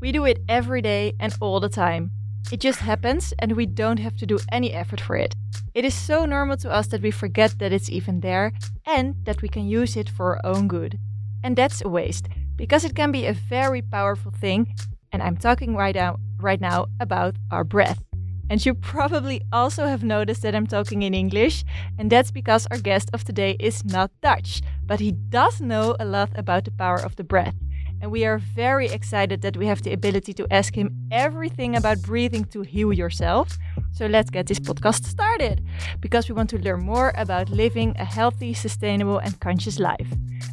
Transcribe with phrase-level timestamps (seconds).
[0.00, 2.10] We do it every day and all the time.
[2.50, 5.34] It just happens and we don't have to do any effort for it.
[5.74, 8.52] It is so normal to us that we forget that it's even there
[8.86, 10.98] and that we can use it for our own good.
[11.44, 14.74] And that's a waste because it can be a very powerful thing.
[15.12, 18.02] And I'm talking right now, right now about our breath.
[18.48, 21.64] And you probably also have noticed that I'm talking in English,
[21.98, 26.04] and that's because our guest of today is not Dutch, but he does know a
[26.04, 27.54] lot about the power of the breath.
[28.00, 32.02] And we are very excited that we have the ability to ask him everything about
[32.02, 33.58] breathing to heal yourself.
[33.92, 35.62] So let's get this podcast started
[36.00, 40.08] because we want to learn more about living a healthy, sustainable, and conscious life.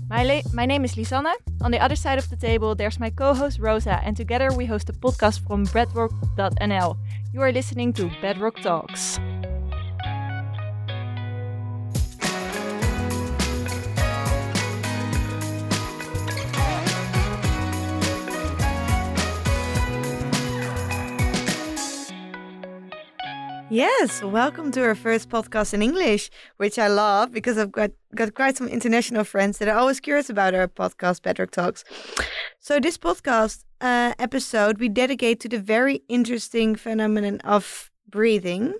[0.10, 1.34] My, la- my name is Lisanne.
[1.62, 4.66] On the other side of the table, there's my co host Rosa, and together we
[4.66, 6.98] host a podcast from Bedrock.nl.
[7.34, 9.20] You are listening to Bedrock Talks.
[23.70, 28.34] Yes, welcome to our first podcast in English, which I love because I've got, got
[28.34, 31.84] quite some international friends that are always curious about our podcast, Bedrock Talks.
[32.62, 38.74] So, this podcast uh, episode we dedicate to the very interesting phenomenon of breathing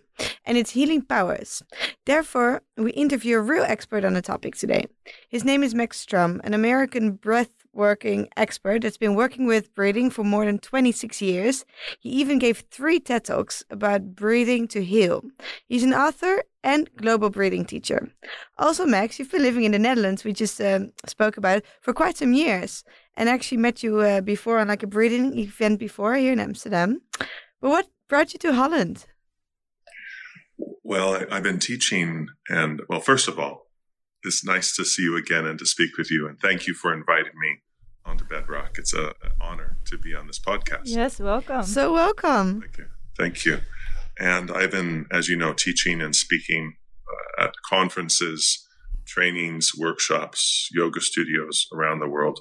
[0.46, 1.62] and its healing powers.
[2.06, 4.88] Therefore, we interview a real expert on the topic today.
[5.28, 10.10] His name is Max Strom, an American breath working expert that's been working with breathing
[10.10, 11.64] for more than 26 years.
[12.00, 15.24] He even gave three TED Talks about breathing to heal.
[15.68, 18.10] He's an author and global breathing teacher.
[18.58, 21.94] Also, Max, you've been living in the Netherlands, we just um, spoke about, it, for
[21.94, 22.84] quite some years,
[23.16, 27.02] and actually met you uh, before on like a breathing event before here in Amsterdam.
[27.62, 29.06] But what brought you to Holland?
[30.84, 33.68] Well, I, have been teaching, and well, first of all,
[34.24, 36.94] it's nice to see you again and to speak with you, and thank you for
[36.94, 37.62] inviting me
[38.08, 38.78] onto Bedrock.
[38.78, 40.84] It's a, an honor to be on this podcast.
[40.86, 41.64] Yes, welcome.
[41.64, 42.62] So welcome.
[42.62, 42.86] Thank you.
[43.18, 43.60] Thank you.
[44.20, 46.78] And I've been, as you know, teaching and speaking
[47.08, 48.66] uh, at conferences,
[49.06, 52.40] trainings, workshops, yoga studios around the world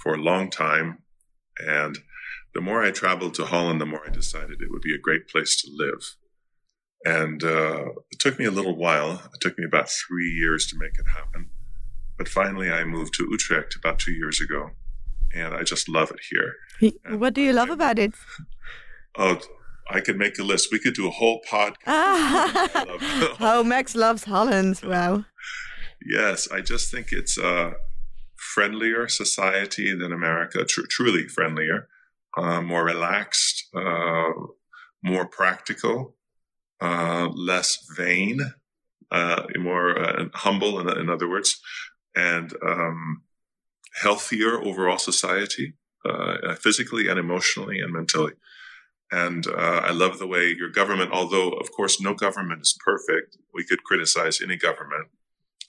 [0.00, 1.02] for a long time.
[1.58, 1.98] And
[2.54, 5.28] the more I traveled to Holland, the more I decided it would be a great
[5.28, 6.16] place to live.
[7.04, 9.22] And uh, it took me a little while.
[9.34, 11.50] It took me about three years to make it happen.
[12.16, 14.70] But finally, I moved to Utrecht about two years ago
[15.34, 16.54] and I just love it here.
[17.18, 18.14] What do you love about it?
[19.18, 19.40] Oh,
[19.90, 20.70] I could make a list.
[20.70, 21.76] We could do a whole podcast.
[23.40, 24.80] oh, Max loves Holland.
[24.84, 25.24] Wow.
[26.06, 27.74] Yes, I just think it's a
[28.36, 31.88] friendlier society than America, tr- truly friendlier,
[32.38, 34.30] uh, more relaxed, uh,
[35.04, 36.16] more practical,
[36.80, 38.40] uh, less vain,
[39.10, 41.60] uh, more uh, humble, in, in, other words,
[42.16, 43.22] and um,
[44.02, 45.74] healthier overall society,
[46.08, 48.32] uh, physically and emotionally and mentally.
[49.12, 53.36] And uh, I love the way your government, although of course no government is perfect,
[53.52, 55.08] we could criticize any government.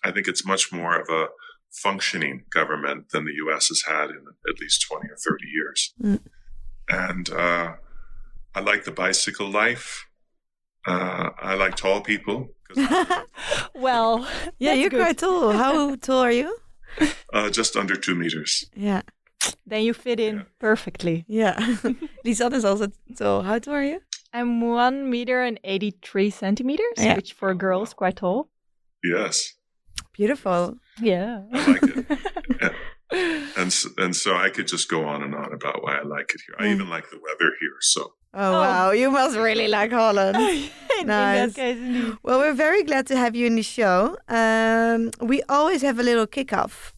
[0.03, 1.27] I think it's much more of a
[1.71, 3.69] functioning government than the U.S.
[3.69, 5.93] has had in at least 20 or 30 years.
[6.01, 6.19] Mm.
[6.89, 7.75] And uh,
[8.53, 10.05] I like the bicycle life.
[10.85, 12.49] Uh, I like tall people.
[13.75, 14.27] well,
[14.59, 15.01] yeah, you're good.
[15.01, 15.51] quite tall.
[15.51, 16.57] How tall are you?
[17.33, 18.65] uh, just under two meters.
[18.75, 19.01] Yeah.
[19.65, 20.43] Then you fit in yeah.
[20.59, 21.25] perfectly.
[21.27, 21.57] Yeah.
[22.25, 23.41] Lisanne is also so.
[23.41, 24.01] How tall are you?
[24.33, 27.15] I'm one meter and 83 centimeters, yeah.
[27.15, 28.49] which for a girl is quite tall.
[29.03, 29.55] Yes.
[30.13, 30.77] Beautiful.
[31.01, 31.41] Yeah.
[31.51, 32.19] I like it.
[33.71, 33.71] Yeah.
[33.71, 36.31] And so, and so I could just go on and on about why I like
[36.33, 36.55] it here.
[36.59, 37.77] I even like the weather here.
[37.81, 38.13] So.
[38.33, 38.61] Oh, oh.
[38.61, 40.37] wow, you must really like Holland.
[41.03, 41.53] nice.
[41.53, 44.17] Case, well, we're very glad to have you in the show.
[44.29, 46.93] Um, we always have a little kickoff.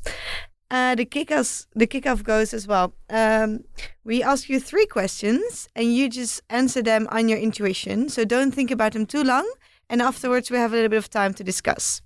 [0.69, 2.93] Uh, the kickoff the kickoff goes as well.
[3.09, 3.63] Um,
[4.03, 8.09] we ask you three questions, and you just answer them on your intuition.
[8.09, 9.51] So don't think about them too long.
[9.89, 12.01] And afterwards, we have a little bit of time to discuss.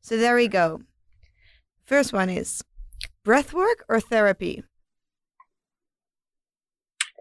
[0.00, 0.80] So there we go.
[1.84, 2.62] First one is
[3.26, 4.64] breathwork or therapy?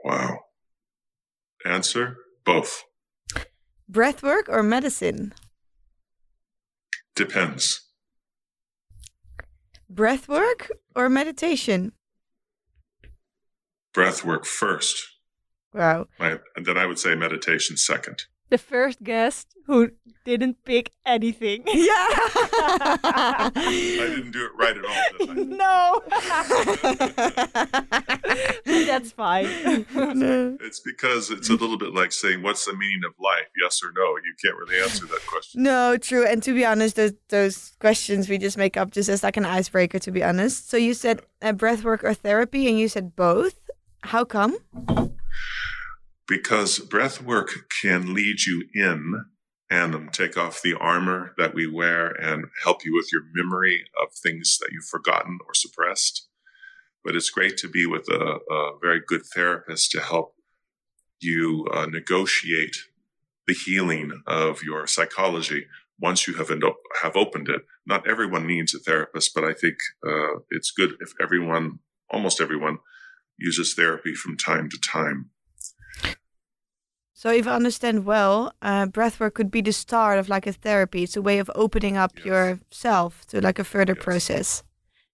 [0.03, 0.39] Wow.
[1.65, 2.83] Answer both.
[3.91, 5.33] Breathwork or medicine?
[7.15, 7.87] Depends.
[9.93, 11.91] Breathwork or meditation?
[13.93, 14.97] Breathwork first.
[15.73, 16.07] Wow.
[16.19, 19.89] and then I would say meditation second the first guest who
[20.25, 21.63] didn't pick anything.
[21.73, 22.05] Yeah.
[22.53, 25.35] I didn't do it right at all.
[25.61, 26.01] No.
[28.85, 29.47] That's fine.
[30.61, 33.91] It's because it's a little bit like saying, "What's the meaning of life?" Yes or
[33.95, 34.17] no.
[34.17, 35.63] You can't really answer that question.
[35.63, 36.25] No, true.
[36.25, 39.45] And to be honest, those those questions we just make up just as like an
[39.45, 39.99] icebreaker.
[39.99, 43.55] To be honest, so you said uh, breath work or therapy, and you said both.
[44.03, 44.57] How come?
[46.27, 47.49] Because breath work
[47.81, 49.25] can lead you in
[49.69, 54.13] and take off the armor that we wear and help you with your memory of
[54.13, 56.27] things that you've forgotten or suppressed.
[57.03, 60.35] But it's great to be with a, a very good therapist to help
[61.21, 62.75] you uh, negotiate
[63.47, 65.67] the healing of your psychology
[65.99, 66.49] once you have
[67.01, 67.61] have opened it.
[67.85, 69.75] Not everyone needs a therapist, but I think
[70.05, 71.79] uh, it's good if everyone,
[72.09, 72.79] almost everyone,
[73.37, 75.29] uses therapy from time to time.
[77.21, 81.03] So, if I understand well, uh, breathwork could be the start of like a therapy.
[81.03, 82.25] It's a way of opening up yes.
[82.25, 84.03] yourself to like a further yes.
[84.03, 84.63] process.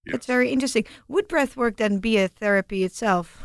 [0.06, 0.14] Yes.
[0.14, 0.86] That's very interesting.
[1.10, 3.44] Would breathwork then be a therapy itself?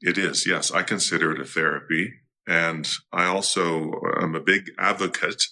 [0.00, 0.72] It is, yes.
[0.72, 2.14] I consider it a therapy.
[2.44, 5.44] And I also am a big advocate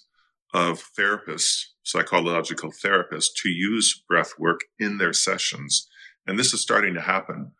[0.53, 5.87] of therapists, psychological therapists, to use breath work in their sessions.
[6.27, 7.53] And this is starting to happen.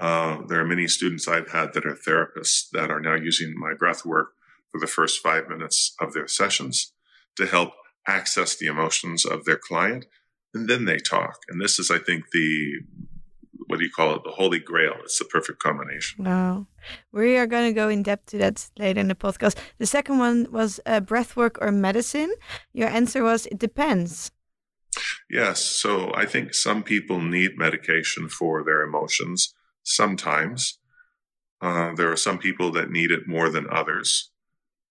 [0.00, 3.74] Uh, there are many students I've had that are therapists that are now using my
[3.74, 4.34] breath work
[4.70, 6.92] for the first five minutes of their sessions
[7.36, 7.72] to help
[8.06, 10.06] access the emotions of their client.
[10.54, 11.40] And then they talk.
[11.48, 12.80] And this is, I think, the
[13.68, 14.24] what do you call it?
[14.24, 14.94] The holy grail.
[15.04, 16.24] It's the perfect combination.
[16.24, 16.66] Wow.
[17.12, 19.58] We are going to go in depth to that later in the podcast.
[19.76, 22.32] The second one was uh, breathwork or medicine.
[22.72, 24.30] Your answer was it depends.
[25.28, 25.62] Yes.
[25.62, 29.54] So I think some people need medication for their emotions.
[29.88, 30.78] Sometimes
[31.62, 34.30] uh, there are some people that need it more than others.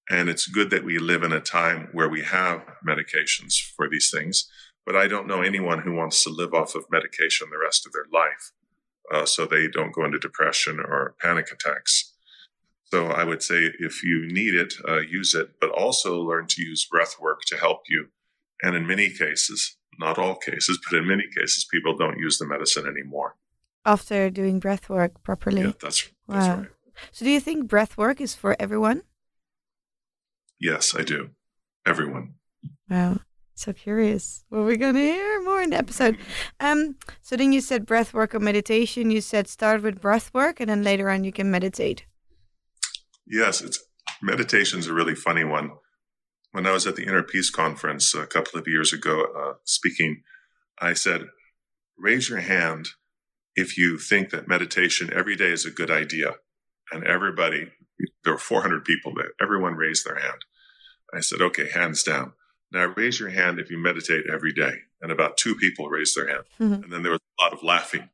[0.09, 4.09] And it's good that we live in a time where we have medications for these
[4.09, 4.49] things.
[4.87, 7.91] But I don't know anyone who wants to live off of medication the rest of
[7.93, 8.51] their life
[9.13, 12.13] uh, so they don't go into depression or panic attacks.
[12.85, 16.61] So I would say if you need it, uh, use it, but also learn to
[16.63, 18.07] use breath work to help you.
[18.63, 22.47] And in many cases, not all cases, but in many cases, people don't use the
[22.47, 23.35] medicine anymore.
[23.87, 25.61] After doing breath work properly.
[25.61, 26.57] Yeah, that's, that's wow.
[26.57, 26.67] right.
[27.13, 29.03] So do you think breath work is for everyone?
[30.59, 31.29] Yes, I do.
[31.85, 32.33] Everyone.
[32.89, 33.19] Wow.
[33.55, 34.43] So curious.
[34.49, 36.17] What are we're gonna hear more in the episode.
[36.59, 39.09] Um, so then you said breath work or meditation.
[39.09, 42.05] You said start with breath work and then later on you can meditate.
[43.25, 43.79] Yes, it's
[44.21, 45.71] meditation's a really funny one.
[46.51, 50.23] When I was at the Inner Peace Conference a couple of years ago uh, speaking,
[50.79, 51.21] I said,
[51.97, 52.89] raise your hand
[53.57, 56.35] if you think that meditation every day is a good idea.
[56.91, 57.71] And everybody,
[58.23, 60.45] there were 400 people there, everyone raised their hand.
[61.13, 62.33] I said, okay, hands down.
[62.71, 64.73] Now raise your hand if you meditate every day.
[65.01, 66.43] And about two people raised their hand.
[66.59, 66.83] Mm-hmm.
[66.83, 68.09] And then there was a lot of laughing.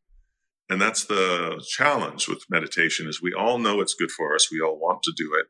[0.69, 4.51] And that's the challenge with meditation is we all know it's good for us.
[4.51, 5.48] We all want to do it,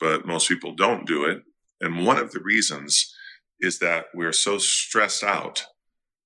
[0.00, 1.42] but most people don't do it.
[1.80, 3.14] And one of the reasons
[3.60, 5.66] is that we're so stressed out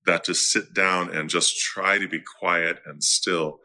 [0.06, 3.60] that to sit down and just try to be quiet and still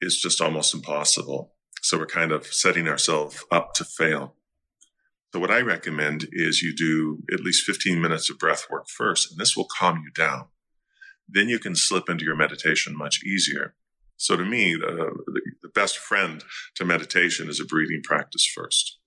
[0.00, 1.54] is just almost impossible.
[1.82, 4.34] So we're kind of setting ourselves up to fail.
[5.32, 9.30] So what I recommend is you do at least 15 minutes of breath work first,
[9.30, 10.46] and this will calm you down.
[11.28, 13.74] Then you can slip into your meditation much easier.
[14.16, 15.10] So to me, the,
[15.62, 16.42] the best friend
[16.76, 18.97] to meditation is a breathing practice first.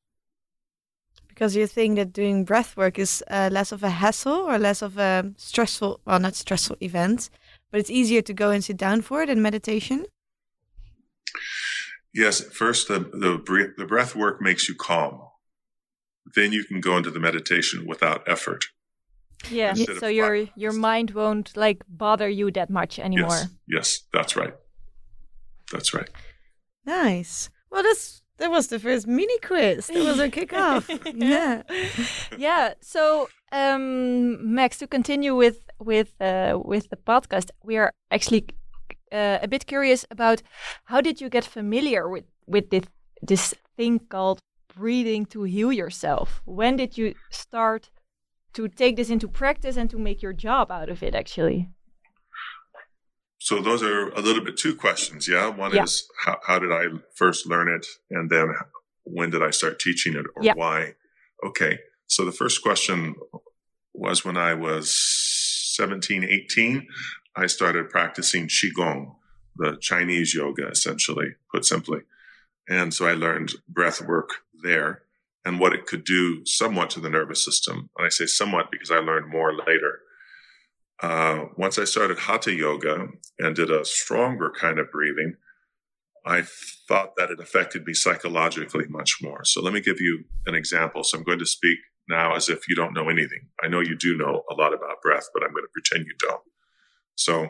[1.42, 4.84] Because you think that doing breath work is uh, less of a hassle or less
[4.84, 7.32] of a stressful, well, not stressful event,
[7.72, 10.06] but it's easier to go and sit down for it than meditation?
[12.14, 15.22] Yes, first the, the, the breath work makes you calm
[16.36, 18.66] then you can go into the meditation without effort.
[19.50, 19.74] Yeah.
[19.74, 23.30] So your your mind won't like bother you that much anymore.
[23.30, 24.54] Yes, yes, that's right.
[25.72, 26.10] That's right.
[26.86, 27.50] Nice.
[27.72, 29.88] Well, that's that was the first mini quiz.
[29.88, 30.84] That was our kickoff.
[31.16, 31.62] yeah.
[32.38, 32.74] yeah.
[32.82, 38.48] So, um, Max, to continue with with uh, with the podcast, we are actually
[39.12, 40.42] uh, a bit curious about
[40.86, 42.86] how did you get familiar with with this
[43.22, 44.40] this thing called
[44.76, 46.42] breathing to heal yourself?
[46.46, 47.92] When did you start
[48.54, 51.70] to take this into practice and to make your job out of it, actually?
[53.44, 55.28] So those are a little bit two questions.
[55.28, 55.48] Yeah.
[55.48, 55.82] One yeah.
[55.82, 57.88] is how, how, did I first learn it?
[58.12, 58.54] And then
[59.04, 60.54] when did I start teaching it or yeah.
[60.54, 60.94] why?
[61.44, 61.80] Okay.
[62.06, 63.16] So the first question
[63.96, 64.96] was when I was
[65.76, 66.88] 17, 18,
[67.36, 69.16] I started practicing Qigong,
[69.56, 72.02] the Chinese yoga, essentially, put simply.
[72.70, 74.30] And so I learned breath work
[74.62, 75.02] there
[75.46, 77.90] and what it could do somewhat to the nervous system.
[77.98, 80.02] And I say somewhat because I learned more later.
[81.02, 83.08] Uh, once I started hatha yoga
[83.40, 85.36] and did a stronger kind of breathing,
[86.26, 86.44] I
[86.88, 89.44] thought that it affected me psychologically much more.
[89.44, 91.04] So let me give you an example.
[91.04, 93.50] So I'm going to speak now as if you don't know anything.
[93.64, 96.16] I know you do know a lot about breath, but I'm going to pretend you
[96.20, 96.42] don't.
[97.16, 97.48] So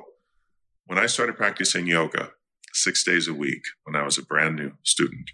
[0.86, 2.31] when I started practicing yoga
[2.74, 5.31] six days a week when I was a brand new student,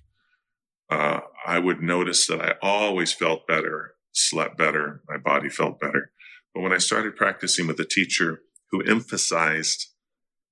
[0.90, 6.12] uh, I would notice that I always felt better, slept better, my body felt better.
[6.58, 9.90] But when I started practicing with a teacher who emphasized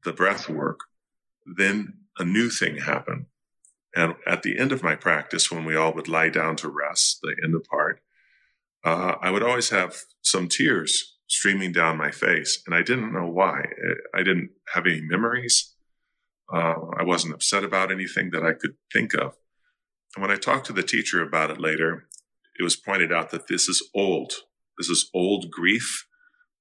[0.03, 0.81] the breath work,
[1.57, 3.25] then a new thing happened.
[3.95, 7.21] And at the end of my practice, when we all would lie down to rest,
[7.23, 8.01] the end part,
[8.83, 12.61] uh, I would always have some tears streaming down my face.
[12.67, 13.65] And I didn't know why.
[14.13, 15.73] I didn't have any memories.
[16.53, 19.33] Uh, I wasn't upset about anything that I could think of.
[20.15, 22.07] And when I talked to the teacher about it later,
[22.59, 24.33] it was pointed out that this is old.
[24.77, 26.07] This is old grief,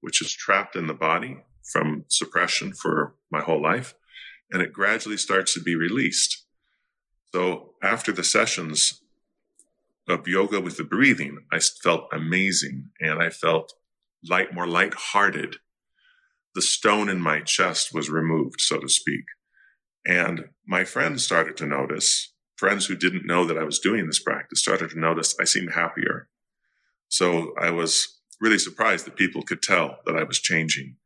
[0.00, 3.94] which is trapped in the body from suppression for my whole life.
[4.50, 6.44] And it gradually starts to be released.
[7.32, 9.02] So after the sessions
[10.08, 13.72] of yoga with the breathing, I felt amazing and I felt
[14.28, 15.56] light, more light-hearted.
[16.54, 19.24] The stone in my chest was removed, so to speak.
[20.06, 24.22] And my friends started to notice friends who didn't know that I was doing this
[24.22, 26.28] practice started to notice I seemed happier.
[27.14, 30.96] So I was really surprised that people could tell that I was changing.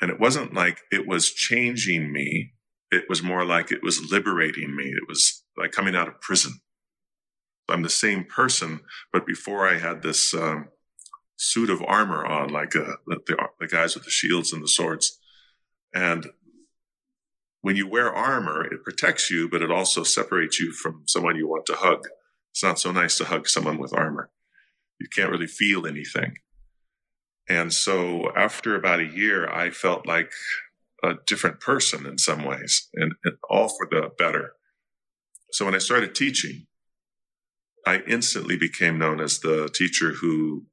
[0.00, 2.54] And it wasn't like it was changing me.
[2.90, 4.86] It was more like it was liberating me.
[4.86, 6.54] It was like coming out of prison.
[7.68, 8.80] I'm the same person,
[9.12, 10.66] but before I had this um,
[11.36, 15.16] suit of armor on, like uh, the, the guys with the shields and the swords.
[15.94, 16.26] And
[17.60, 21.46] when you wear armor, it protects you, but it also separates you from someone you
[21.46, 22.08] want to hug.
[22.50, 24.30] It's not so nice to hug someone with armor.
[24.98, 26.34] You can't really feel anything.
[27.48, 30.32] And so after about a year, I felt like
[31.04, 34.52] a different person in some ways and, and all for the better.
[35.52, 36.66] So when I started teaching,
[37.86, 40.66] I instantly became known as the teacher who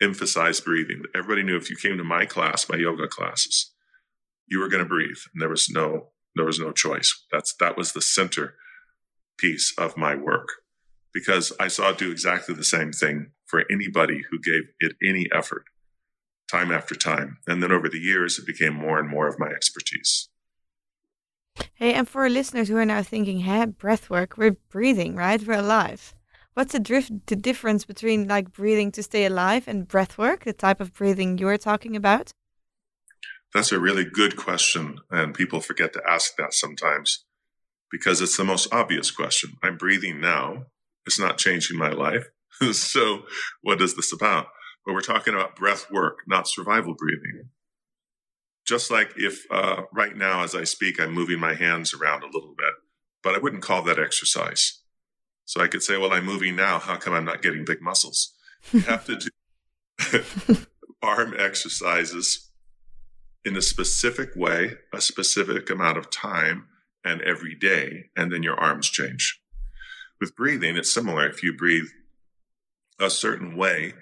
[0.00, 1.02] emphasized breathing.
[1.14, 3.72] Everybody knew if you came to my class, my yoga classes,
[4.48, 7.76] you were going to breathe and there was no there was no choice that's that
[7.76, 8.54] was the center
[9.38, 10.48] piece of my work
[11.12, 15.64] because i saw do exactly the same thing for anybody who gave it any effort
[16.50, 19.48] time after time and then over the years it became more and more of my
[19.48, 20.28] expertise
[21.74, 25.58] hey and for listeners who are now thinking hey breath work we're breathing right we're
[25.58, 26.14] alive
[26.54, 30.52] what's the, drift, the difference between like breathing to stay alive and breath work the
[30.52, 32.32] type of breathing you're talking about
[33.54, 34.98] that's a really good question.
[35.10, 37.24] And people forget to ask that sometimes
[37.90, 39.52] because it's the most obvious question.
[39.62, 40.66] I'm breathing now.
[41.06, 42.26] It's not changing my life.
[42.72, 43.22] so
[43.62, 44.48] what is this about?
[44.84, 47.50] But we're talking about breath work, not survival breathing.
[48.66, 52.26] Just like if uh, right now, as I speak, I'm moving my hands around a
[52.26, 52.74] little bit,
[53.22, 54.80] but I wouldn't call that exercise.
[55.44, 56.78] So I could say, well, I'm moving now.
[56.78, 58.34] How come I'm not getting big muscles?
[58.72, 60.66] You have to do
[61.02, 62.50] arm exercises
[63.44, 66.66] in a specific way, a specific amount of time,
[67.04, 69.40] and every day, and then your arms change.
[70.20, 71.26] With breathing, it's similar.
[71.26, 71.88] If you breathe
[73.00, 73.94] a certain way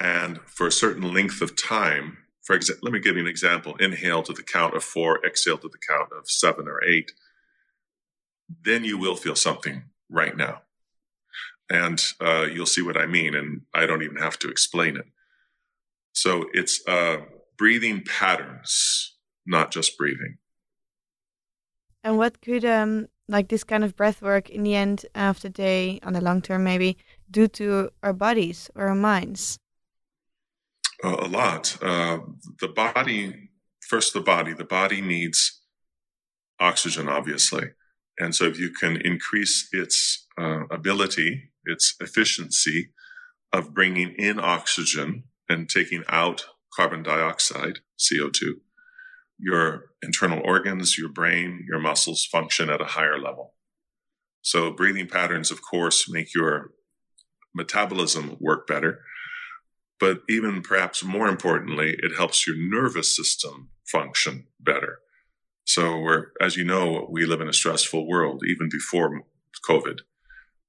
[0.00, 3.76] and for a certain length of time, for example, let me give you an example.
[3.76, 7.12] Inhale to the count of four, exhale to the count of seven or eight.
[8.64, 10.62] Then you will feel something right now.
[11.70, 13.34] And uh, you'll see what I mean.
[13.34, 15.06] And I don't even have to explain it.
[16.12, 17.18] So it's, uh,
[17.56, 19.14] breathing patterns,
[19.46, 20.36] not just breathing.
[22.02, 25.48] And what could um like this kind of breath work in the end of the
[25.48, 26.96] day, on the long term maybe,
[27.32, 29.58] do to our bodies or our minds?
[31.02, 31.76] Uh, a lot.
[31.82, 32.18] Uh,
[32.60, 34.52] the body, first, the body.
[34.52, 35.60] The body needs
[36.60, 37.70] oxygen, obviously.
[38.18, 42.90] And so, if you can increase its uh, ability, its efficiency
[43.52, 48.54] of bringing in oxygen and taking out carbon dioxide, CO2,
[49.38, 53.54] your internal organs, your brain, your muscles function at a higher level.
[54.42, 56.72] So, breathing patterns, of course, make your
[57.54, 59.00] metabolism work better.
[60.00, 64.98] But even perhaps more importantly, it helps your nervous system function better.
[65.64, 69.22] So, we're, as you know, we live in a stressful world, even before
[69.68, 70.00] COVID.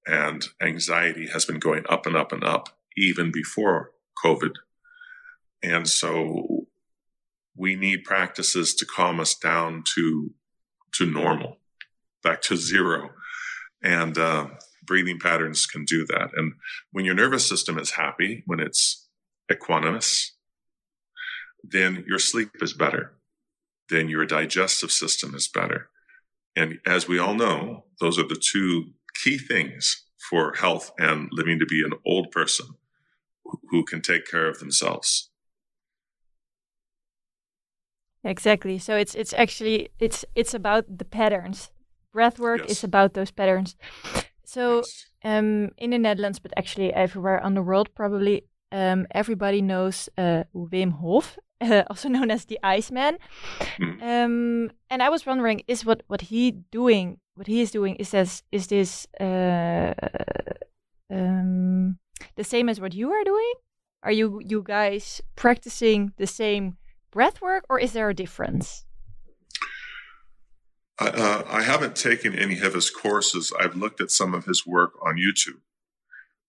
[0.05, 3.91] And anxiety has been going up and up and up, even before
[4.23, 4.51] COVID
[5.63, 6.67] and so
[7.55, 10.31] we need practices to calm us down to,
[10.95, 11.57] to normal,
[12.21, 13.11] back to zero.
[13.81, 14.47] And, uh,
[14.85, 16.29] breathing patterns can do that.
[16.35, 16.53] And
[16.91, 19.07] when your nervous system is happy, when it's
[19.51, 20.31] equanimous,
[21.63, 23.13] then your sleep is better.
[23.89, 25.89] Then your digestive system is better.
[26.55, 28.91] And as we all know, those are the two
[29.23, 32.67] key things for health and living to be an old person
[33.69, 35.29] who can take care of themselves.
[38.23, 38.77] Exactly.
[38.79, 41.71] So it's it's actually it's it's about the patterns.
[42.13, 42.71] Breath work yes.
[42.71, 43.75] is about those patterns.
[44.53, 44.83] So,
[45.23, 50.43] um, in the Netherlands, but actually everywhere on the world, probably um, everybody knows uh,
[50.53, 53.17] Wim Hof, uh, also known as the Iceman.
[53.79, 54.01] Mhm.
[54.01, 57.17] Um, and I was wondering, is what what he doing?
[57.35, 59.93] What he is doing is this is this uh,
[61.09, 61.97] um,
[62.35, 63.53] the same as what you are doing?
[64.03, 66.77] Are you you guys practicing the same
[67.11, 68.85] breath work, or is there a difference?
[71.03, 73.51] I, uh, I haven't taken any of his courses.
[73.59, 75.59] I've looked at some of his work on YouTube,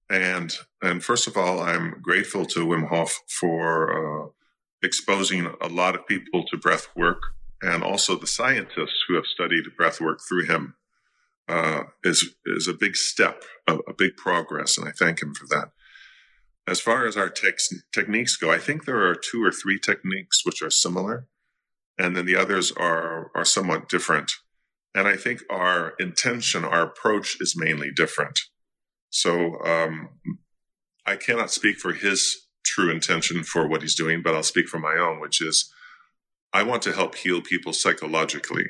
[0.09, 4.29] and and first of all, I'm grateful to Wim Hof for uh,
[4.83, 7.21] exposing a lot of people to breath work,
[7.63, 10.75] and also the scientists who have studied breath work through him
[11.49, 15.47] uh, is is a big step, a, a big progress, and I thank him for
[15.49, 15.73] that.
[16.67, 20.47] As far as our tex- techniques go, I think there are two or three techniques
[20.47, 21.27] which are similar
[21.99, 24.33] and then the others are are somewhat different.
[24.95, 28.39] And I think our intention, our approach is mainly different.
[29.11, 30.11] So um,
[31.07, 34.79] I cannot speak for his true intention for what he's doing, but I'll speak for
[34.79, 35.71] my own, which is
[36.53, 38.67] I want to help heal people psychologically,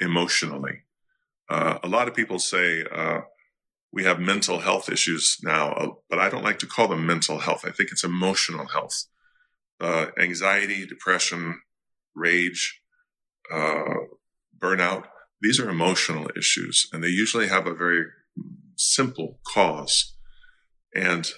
[0.00, 0.82] emotionally.
[1.48, 3.20] Uh, a lot of people say uh,
[3.92, 7.38] we have mental health issues now, uh, but I don't like to call them mental
[7.38, 7.64] health.
[7.64, 9.04] I think it's emotional health.
[9.80, 11.60] Uh, anxiety, depression,
[12.14, 12.80] rage,
[13.52, 13.94] uh,
[14.58, 15.04] burnout.
[15.40, 18.06] These are emotional issues, and they usually have a very
[18.76, 20.14] simple cause.
[20.94, 21.28] And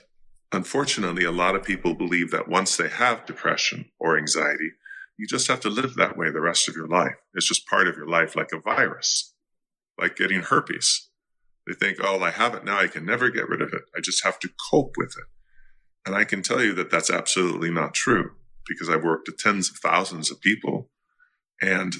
[0.53, 4.73] unfortunately, a lot of people believe that once they have depression or anxiety,
[5.19, 7.17] you just have to live that way the rest of your life.
[7.35, 9.35] It's just part of your life, like a virus,
[9.99, 11.09] like getting herpes.
[11.67, 12.79] They think, oh, I have it now.
[12.79, 13.83] I can never get rid of it.
[13.97, 15.25] I just have to cope with it.
[16.07, 18.33] And I can tell you that that's absolutely not true
[18.69, 20.91] because I've worked with tens of thousands of people
[21.61, 21.95] and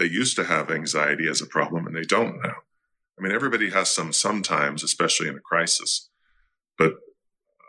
[0.00, 2.54] they used to have anxiety as a problem and they don't now.
[3.18, 6.08] I mean, everybody has some sometimes, especially in a crisis.
[6.78, 6.94] But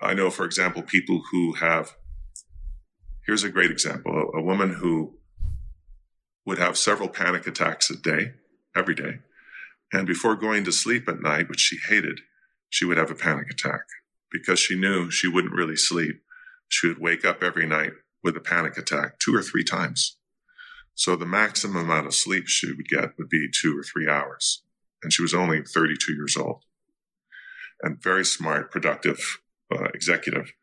[0.02, 1.98] I know, for example, people who have,
[3.28, 5.18] here's a great example a, a woman who
[6.46, 8.32] would have several panic attacks a day,
[8.74, 9.20] every day.
[9.92, 12.22] And before going to sleep at night, which she hated,
[12.70, 13.82] she would have a panic attack
[14.32, 16.22] because she knew she wouldn't really sleep.
[16.70, 17.92] She would wake up every night
[18.24, 20.16] with a panic attack two or three times.
[20.96, 24.64] So the maximum amount of sleep she would get would be two or three hours.
[25.04, 26.64] And she was only 32 years old
[27.82, 29.40] and very smart, productive
[29.72, 30.54] uh, executive.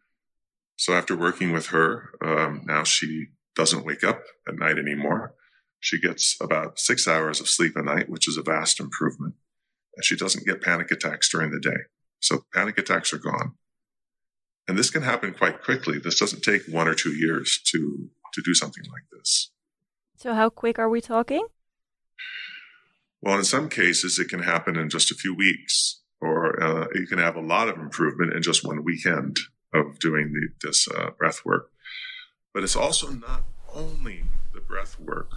[0.76, 5.34] So after working with her, um, now she doesn't wake up at night anymore.
[5.80, 9.34] She gets about six hours of sleep a night, which is a vast improvement.
[9.96, 11.86] And she doesn't get panic attacks during the day.
[12.20, 13.54] So panic attacks are gone.
[14.68, 15.98] And this can happen quite quickly.
[15.98, 19.50] This doesn't take one or two years to, to do something like this.
[20.18, 21.46] So, how quick are we talking?
[23.22, 27.06] Well, in some cases, it can happen in just a few weeks, or uh, you
[27.06, 29.38] can have a lot of improvement in just one weekend
[29.72, 31.70] of doing the, this uh, breath work.
[32.52, 35.30] But it's also not only the breath work.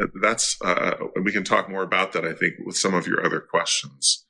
[0.00, 3.22] Uh, That's uh, we can talk more about that, I think, with some of your
[3.22, 4.24] other questions.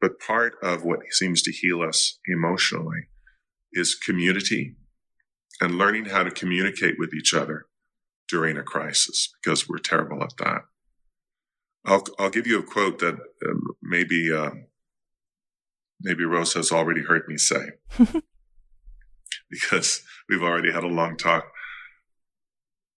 [0.00, 3.10] But part of what seems to heal us emotionally
[3.72, 4.74] is community
[5.60, 7.66] and learning how to communicate with each other
[8.28, 10.62] during a crisis because we're terrible at that.
[11.84, 14.50] I'll I'll give you a quote that um, maybe uh,
[16.00, 17.70] maybe Rose has already heard me say
[19.50, 21.50] because we've already had a long talk.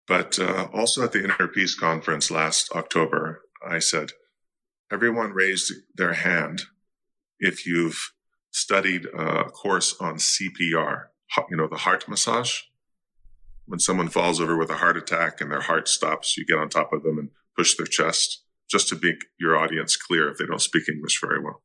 [0.06, 4.10] But uh, also at the Inner Peace Conference last October, I said,
[4.90, 6.62] everyone raised their hand
[7.38, 8.12] if you've
[8.50, 11.04] studied a course on CPR,
[11.48, 12.62] you know, the heart massage.
[13.70, 16.68] When someone falls over with a heart attack and their heart stops, you get on
[16.68, 20.44] top of them and push their chest, just to make your audience clear if they
[20.44, 21.62] don't speak English very well.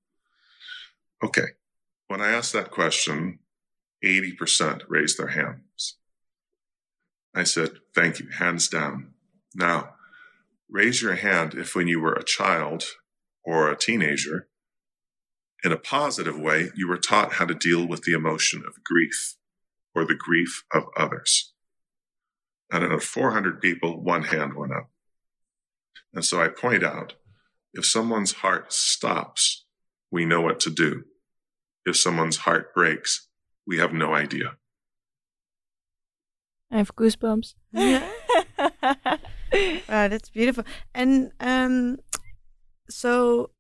[1.24, 1.48] Okay.
[2.08, 3.40] When I asked that question,
[4.04, 5.98] 80% raised their hands.
[7.34, 9.16] I said, thank you, hands down.
[9.56, 9.96] Now,
[10.70, 12.84] raise your hand if when you were a child
[13.44, 14.48] or a teenager,
[15.64, 19.38] in a positive way, you were taught how to deal with the emotion of grief
[19.96, 21.54] or the grief of others.
[22.72, 24.90] And out of 400 people, one hand went up.
[26.14, 27.14] And so I point out
[27.74, 29.66] if someone's heart stops,
[30.12, 31.04] we know what to do.
[31.86, 33.28] If someone's heart breaks,
[33.68, 34.56] we have no idea.
[36.72, 37.54] I have goosebumps.
[39.88, 40.66] Wow, that's beautiful.
[40.94, 41.98] And um,
[42.90, 43.52] so,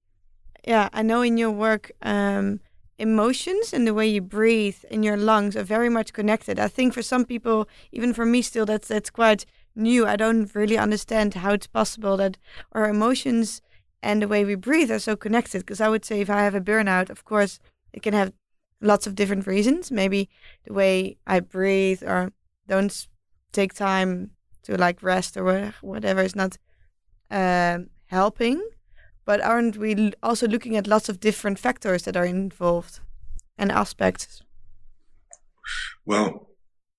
[0.67, 2.59] yeah, I know in your work, um,
[2.97, 6.59] emotions and the way you breathe in your lungs are very much connected.
[6.59, 10.05] I think for some people, even for me, still that's that's quite new.
[10.05, 12.37] I don't really understand how it's possible that
[12.71, 13.61] our emotions
[14.01, 15.59] and the way we breathe are so connected.
[15.59, 17.59] Because I would say if I have a burnout, of course,
[17.91, 18.33] it can have
[18.81, 19.91] lots of different reasons.
[19.91, 20.29] Maybe
[20.65, 22.31] the way I breathe or
[22.67, 23.07] don't
[23.51, 24.31] take time
[24.63, 26.57] to like rest or whatever is not
[27.29, 28.61] um, helping.
[29.25, 32.99] But aren't we also looking at lots of different factors that are involved
[33.57, 34.43] and aspects?
[36.05, 36.49] Well,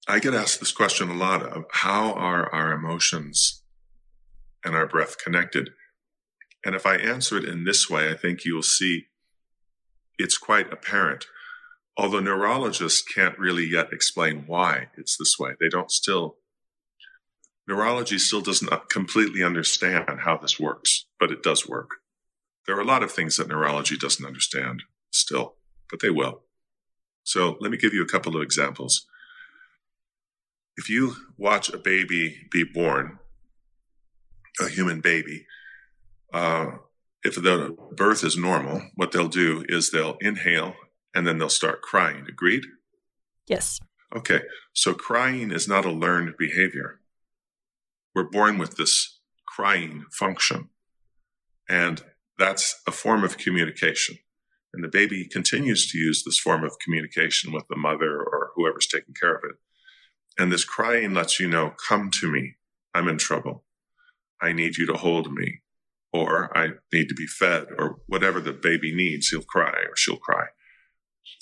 [0.09, 3.63] I get asked this question a lot of how are our emotions
[4.65, 5.71] and our breath connected?
[6.65, 9.07] And if I answer it in this way, I think you'll see
[10.19, 11.27] it's quite apparent.
[11.97, 16.37] Although neurologists can't really yet explain why it's this way, they don't still,
[17.69, 21.91] neurology still doesn't uh, completely understand how this works, but it does work.
[22.67, 25.55] There are a lot of things that neurology doesn't understand still,
[25.91, 26.43] but they will.
[27.23, 29.07] So let me give you a couple of examples.
[30.77, 33.19] If you watch a baby be born,
[34.61, 35.47] a human baby,
[36.33, 36.67] uh,
[37.25, 40.75] if the birth is normal, what they'll do is they'll inhale
[41.15, 42.27] and then they'll start crying.
[42.29, 42.65] Agreed?
[43.47, 43.81] Yes.
[44.15, 44.43] Okay.
[44.73, 47.01] So crying is not a learned behavior.
[48.15, 50.69] We're born with this crying function.
[51.69, 52.05] And
[52.39, 54.19] that's a form of communication.
[54.73, 58.87] And the baby continues to use this form of communication with the mother or whoever's
[58.87, 59.57] taking care of it.
[60.39, 62.57] And this crying lets you know, come to me.
[62.95, 63.65] I'm in trouble.
[64.41, 65.63] I need you to hold me.
[66.13, 69.29] Or I need to be fed or whatever the baby needs.
[69.29, 70.47] He'll cry or she'll cry.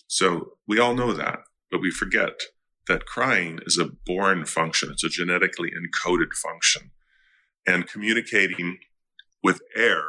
[0.06, 2.40] So we all know that, but we forget
[2.86, 4.90] that crying is a born function.
[4.92, 6.90] It's a genetically encoded function.
[7.66, 8.78] And communicating
[9.42, 10.02] with air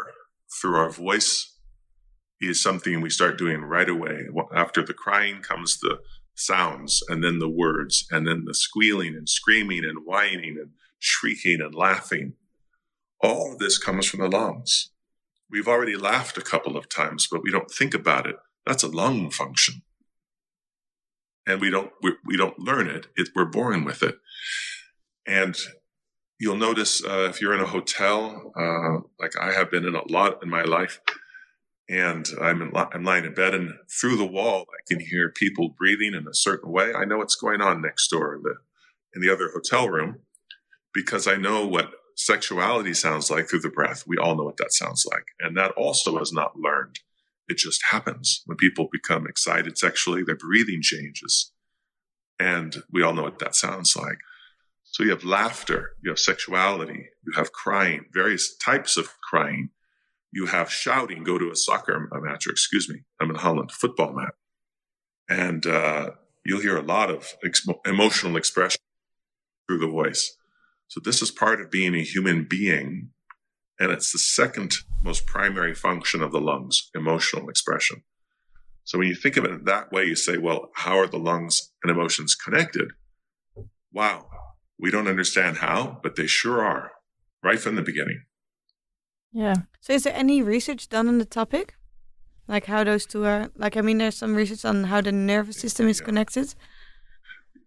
[0.51, 1.53] through our voice
[2.41, 4.27] is something we start doing right away.
[4.53, 5.99] After the crying comes the
[6.35, 11.61] sounds and then the words and then the squealing and screaming and whining and shrieking
[11.61, 12.33] and laughing.
[13.21, 14.89] All of this comes from the lungs.
[15.49, 18.35] We've already laughed a couple of times, but we don't think about it.
[18.65, 19.83] That's a lung function.
[21.47, 23.07] And we don't, we, we don't learn it.
[23.15, 23.29] it.
[23.35, 24.17] We're born with it.
[25.27, 25.55] And
[26.39, 30.11] you'll notice uh, if you're in a hotel, uh, like I have been in a
[30.11, 30.99] lot in my life,
[31.89, 35.75] and I'm in, I'm lying in bed, and through the wall I can hear people
[35.77, 36.93] breathing in a certain way.
[36.93, 38.55] I know what's going on next door in the
[39.13, 40.19] in the other hotel room
[40.93, 44.03] because I know what sexuality sounds like through the breath.
[44.05, 46.99] We all know what that sounds like, and that also is not learned.
[47.47, 50.23] It just happens when people become excited sexually.
[50.23, 51.51] Their breathing changes,
[52.39, 54.17] and we all know what that sounds like.
[54.95, 59.71] So you have laughter, you have sexuality, you have crying, various types of crying.
[60.31, 64.13] You have shouting, go to a soccer match, or excuse me, I'm in Holland, football
[64.13, 64.35] match.
[65.27, 66.11] And uh,
[66.45, 68.79] you'll hear a lot of ex- emotional expression
[69.67, 70.37] through the voice.
[70.87, 73.09] So this is part of being a human being.
[73.77, 78.03] And it's the second most primary function of the lungs, emotional expression.
[78.85, 81.73] So when you think of it that way, you say, well, how are the lungs
[81.83, 82.91] and emotions connected?
[83.91, 84.29] Wow,
[84.79, 86.91] we don't understand how, but they sure are
[87.43, 88.23] right from the beginning.
[89.31, 89.55] Yeah.
[89.81, 91.75] So, is there any research done on the topic?
[92.47, 95.57] Like how those two are, like, I mean, there's some research on how the nervous
[95.57, 96.05] system is yeah.
[96.05, 96.53] connected.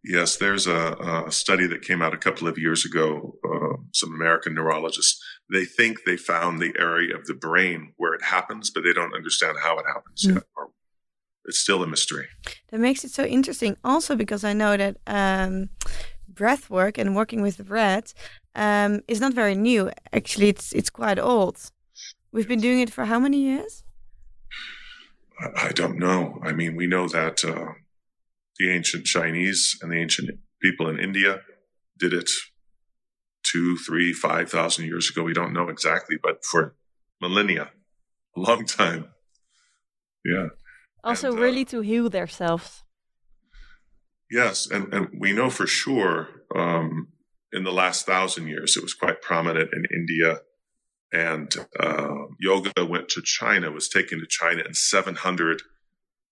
[0.04, 3.34] Yes, there's a, a, study that came out a couple of years ago.
[3.44, 8.22] Uh, some American neurologists they think they found the area of the brain where it
[8.22, 10.34] happens, but they don't understand how it happens mm.
[10.34, 10.44] yet.
[10.56, 10.68] Or
[11.46, 12.26] it's still a mystery.
[12.70, 13.76] That makes it so interesting.
[13.82, 15.70] Also, because I know that um,
[16.42, 18.14] breath work and working with the breath
[18.54, 19.90] um, is not very new.
[20.12, 21.56] Actually, it's it's quite old.
[22.32, 23.84] We've been doing it for how many years?
[25.68, 26.18] I don't know.
[26.48, 27.72] I mean, we know that uh,
[28.58, 30.28] the ancient Chinese and the ancient
[30.60, 31.32] people in India
[32.02, 32.30] did it
[33.50, 35.22] two, three, five thousand years ago.
[35.22, 36.74] We don't know exactly, but for
[37.20, 37.70] millennia,
[38.36, 39.02] a long time.
[40.24, 40.48] Yeah.
[41.02, 42.84] Also, and, uh, really to heal themselves.
[44.30, 47.08] Yes, and, and we know for sure um,
[47.52, 50.40] in the last thousand years it was quite prominent in India,
[51.12, 55.62] and uh, yoga went to China, was taken to China in 700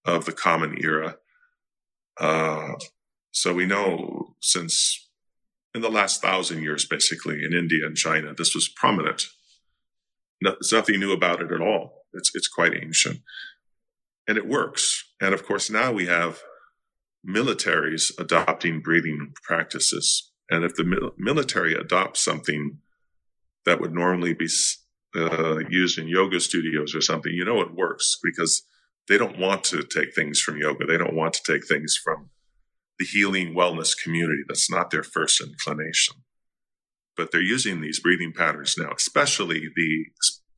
[0.04, 1.16] of the Common Era.
[2.20, 2.74] Uh,
[3.32, 5.08] so we know since
[5.74, 9.26] in the last thousand years, basically in India and China, this was prominent.
[10.42, 12.04] No, there's nothing new about it at all.
[12.12, 13.20] It's it's quite ancient,
[14.26, 15.04] and it works.
[15.20, 16.40] And of course, now we have
[17.28, 20.30] militaries adopting breathing practices.
[20.50, 22.78] And if the military adopts something
[23.64, 24.48] that would normally be
[25.16, 28.62] uh, used in yoga studios or something, you know it works because
[29.08, 30.86] they don't want to take things from yoga.
[30.86, 32.30] They don't want to take things from
[32.98, 34.42] the healing wellness community.
[34.46, 36.16] That's not their first inclination.
[37.16, 40.06] But they're using these breathing patterns now, especially the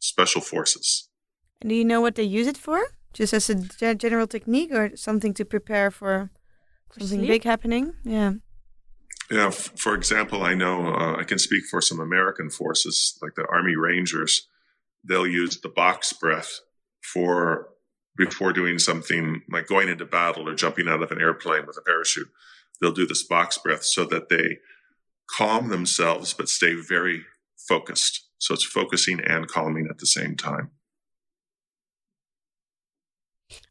[0.00, 1.09] special forces.
[1.61, 2.81] And do you know what they use it for?
[3.12, 6.31] Just as a general technique or something to prepare for
[6.92, 7.29] something sleep?
[7.29, 7.94] big happening?
[8.05, 8.35] Yeah.
[9.31, 13.35] Yeah, f- for example, I know uh, I can speak for some American forces, like
[13.35, 14.48] the Army Rangers.
[15.05, 16.61] They'll use the box breath
[17.03, 17.68] for
[18.16, 21.83] before doing something like going into battle or jumping out of an airplane with a
[21.83, 22.29] parachute.
[22.81, 24.59] They'll do this box breath so that they
[25.37, 27.22] calm themselves but stay very
[27.68, 28.27] focused.
[28.38, 30.70] So it's focusing and calming at the same time.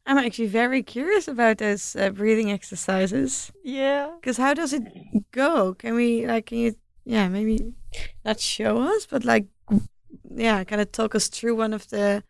[0.08, 3.52] I'm actually very curious about those uh, breathing exercises.
[3.62, 4.08] Yeah.
[4.18, 4.82] Because how does it
[5.32, 5.74] go?
[5.74, 7.74] Can we, like, can you, yeah, maybe
[8.24, 9.48] not show us, but like,
[10.34, 12.24] yeah, kind of talk us through one of the,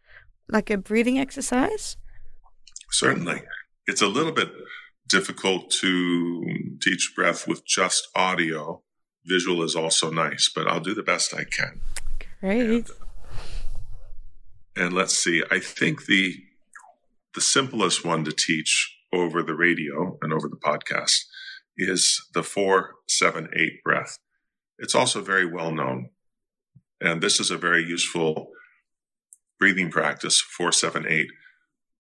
[0.49, 1.97] like a breathing exercise?
[2.91, 3.43] Certainly.
[3.87, 4.51] It's a little bit
[5.09, 6.45] difficult to
[6.83, 8.83] teach breath with just audio.
[9.25, 11.81] Visual is also nice, but I'll do the best I can.
[12.41, 12.91] Great.
[14.75, 16.35] And let's see, I think the
[17.39, 21.21] the simplest one to teach over the radio and over the podcast
[21.77, 24.19] is the 478 breath.
[24.81, 26.11] It's also very well known.
[27.01, 28.49] And this is a very useful
[29.61, 31.29] breathing practice, 478,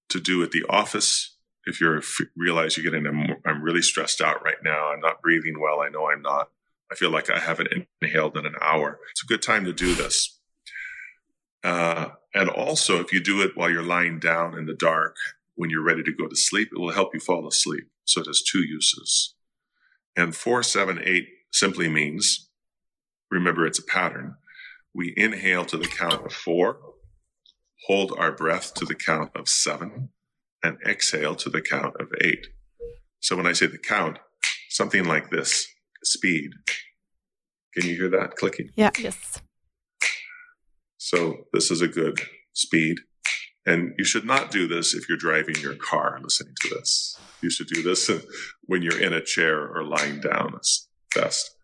[0.08, 1.36] to do at the office.
[1.66, 2.00] If you
[2.36, 4.88] realize you're getting, I'm, I'm really stressed out right now.
[4.88, 5.82] I'm not breathing well.
[5.82, 6.48] I know I'm not.
[6.90, 7.68] I feel like I haven't
[8.02, 8.98] inhaled in an hour.
[9.12, 10.40] It's a good time to do this.
[11.62, 15.16] Uh, and also, if you do it while you're lying down in the dark,
[15.56, 17.90] when you're ready to go to sleep, it will help you fall asleep.
[18.04, 19.34] So it has two uses.
[20.16, 22.48] And 478 simply means,
[23.28, 24.36] remember, it's a pattern.
[24.94, 26.78] We inhale to the count of four,
[27.88, 30.10] hold our breath to the count of seven,
[30.62, 32.46] and exhale to the count of eight.
[33.18, 34.20] So when I say the count,
[34.70, 35.66] something like this
[36.04, 36.52] speed.
[37.74, 38.70] Can you hear that clicking?
[38.76, 38.90] Yeah.
[38.96, 39.42] Yes.
[41.08, 42.20] So this is a good
[42.52, 42.98] speed.
[43.64, 47.18] And you should not do this if you're driving your car listening to this.
[47.40, 48.10] You should do this
[48.66, 50.52] when you're in a chair or lying down.
[50.56, 51.56] It's best.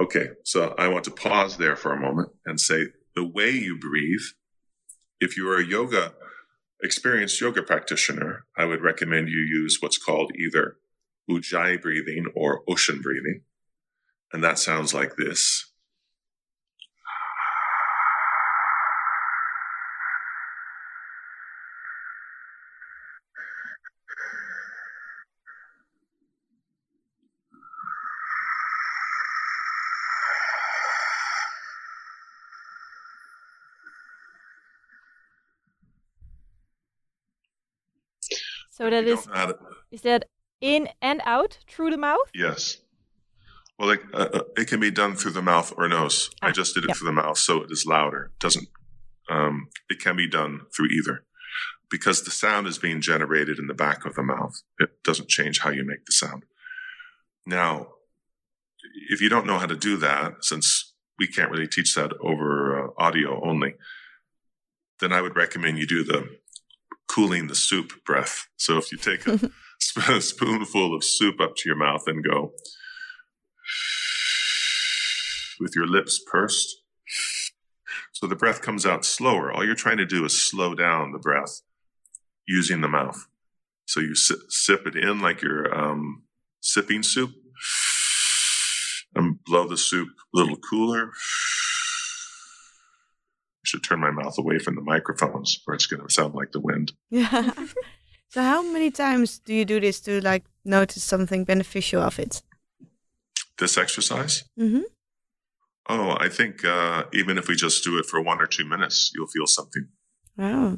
[0.00, 3.80] Okay, so I want to pause there for a moment and say the way you
[3.80, 4.26] breathe,
[5.18, 6.14] if you are a yoga,
[6.80, 10.76] experienced yoga practitioner, I would recommend you use what's called either
[11.28, 13.40] ujjayi breathing or ocean breathing.
[14.32, 15.65] And that sounds like this.
[38.76, 39.58] So that is don't know how to-
[39.90, 40.24] is that
[40.60, 42.28] in and out through the mouth?
[42.34, 42.78] Yes.
[43.78, 46.30] Well, it, uh, uh, it can be done through the mouth or nose.
[46.42, 46.94] I Ah, just did it yeah.
[46.94, 48.22] through the mouth, so it is louder.
[48.34, 48.68] It doesn't.
[49.28, 51.24] Um, it can be done through either,
[51.90, 54.62] because the sound is being generated in the back of the mouth.
[54.78, 56.44] It doesn't change how you make the sound.
[57.44, 57.94] Now,
[59.10, 62.48] if you don't know how to do that, since we can't really teach that over
[62.88, 63.74] uh, audio only,
[65.00, 66.38] then I would recommend you do the
[67.16, 68.46] cooling the soup breath.
[68.58, 69.38] So if you take a
[69.80, 72.52] sp- spoonful of soup up to your mouth and go
[75.58, 76.82] with your lips pursed.
[78.12, 79.50] So the breath comes out slower.
[79.50, 81.62] All you're trying to do is slow down the breath
[82.46, 83.26] using the mouth.
[83.86, 86.24] So you sip, sip it in like you're um,
[86.60, 87.30] sipping soup
[89.14, 91.12] and blow the soup a little cooler.
[93.66, 96.60] Should turn my mouth away from the microphones or it's going to sound like the
[96.60, 96.92] wind.
[97.10, 97.50] Yeah.
[98.28, 102.42] so how many times do you do this to like notice something beneficial of it?
[103.58, 104.44] This exercise?
[104.56, 104.82] Mm-hmm.
[105.88, 109.10] Oh, I think uh, even if we just do it for one or two minutes,
[109.14, 109.88] you'll feel something.
[110.36, 110.76] Wow.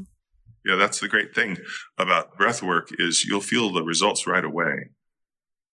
[0.65, 1.59] Yeah, that's the great thing
[1.99, 4.91] about breath work is you'll feel the results right away.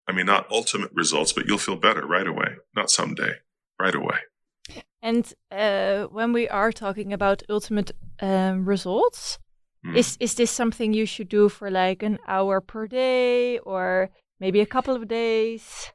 [0.08, 2.56] I mean, not ultimate results, but you'll feel better right away.
[2.74, 3.34] Not someday,
[3.80, 4.18] right away.
[5.04, 9.38] And uh, when we are talking about ultimate um, results,
[9.84, 9.96] Hmm.
[9.96, 14.08] is is this something you should do for like an hour per day or
[14.40, 15.92] maybe a couple of days?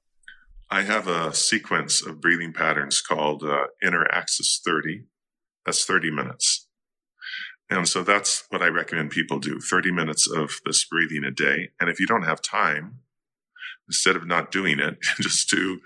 [0.70, 5.06] I have a sequence of breathing patterns called uh, Inner Axis 30.
[5.66, 6.68] That's 30 minutes.
[7.72, 11.70] And so that's what I recommend people do 30 minutes of this breathing a day.
[11.80, 13.00] And if you don't have time,
[13.88, 15.80] instead of not doing it, just do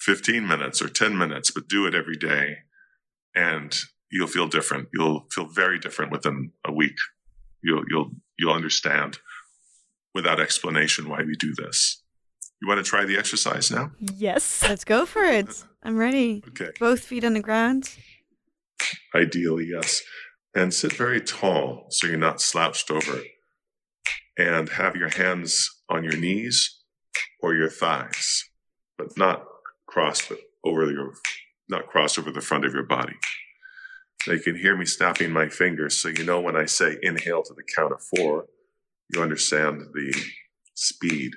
[0.00, 2.58] 15 minutes or 10 minutes, but do it every day.
[3.34, 3.76] And
[4.10, 4.88] you'll feel different.
[4.92, 6.96] You'll feel very different within a week.
[7.62, 9.18] You'll, you'll, you'll understand
[10.14, 12.02] without explanation why we do this.
[12.60, 13.92] You want to try the exercise now?
[13.98, 14.62] Yes.
[14.68, 15.64] Let's go for it.
[15.82, 16.42] I'm ready.
[16.48, 16.70] Okay.
[16.78, 17.96] Both feet on the ground.
[19.14, 20.02] Ideally, yes.
[20.54, 23.20] And sit very tall so you're not slouched over.
[24.36, 26.78] And have your hands on your knees
[27.40, 28.44] or your thighs,
[28.96, 29.44] but not
[29.90, 30.32] crossed
[30.64, 31.14] over your,
[31.68, 33.14] not cross over the front of your body.
[34.26, 37.54] They can hear me snapping my fingers, so you know when I say inhale to
[37.54, 38.46] the count of four,
[39.12, 40.14] you understand the
[40.74, 41.32] speed.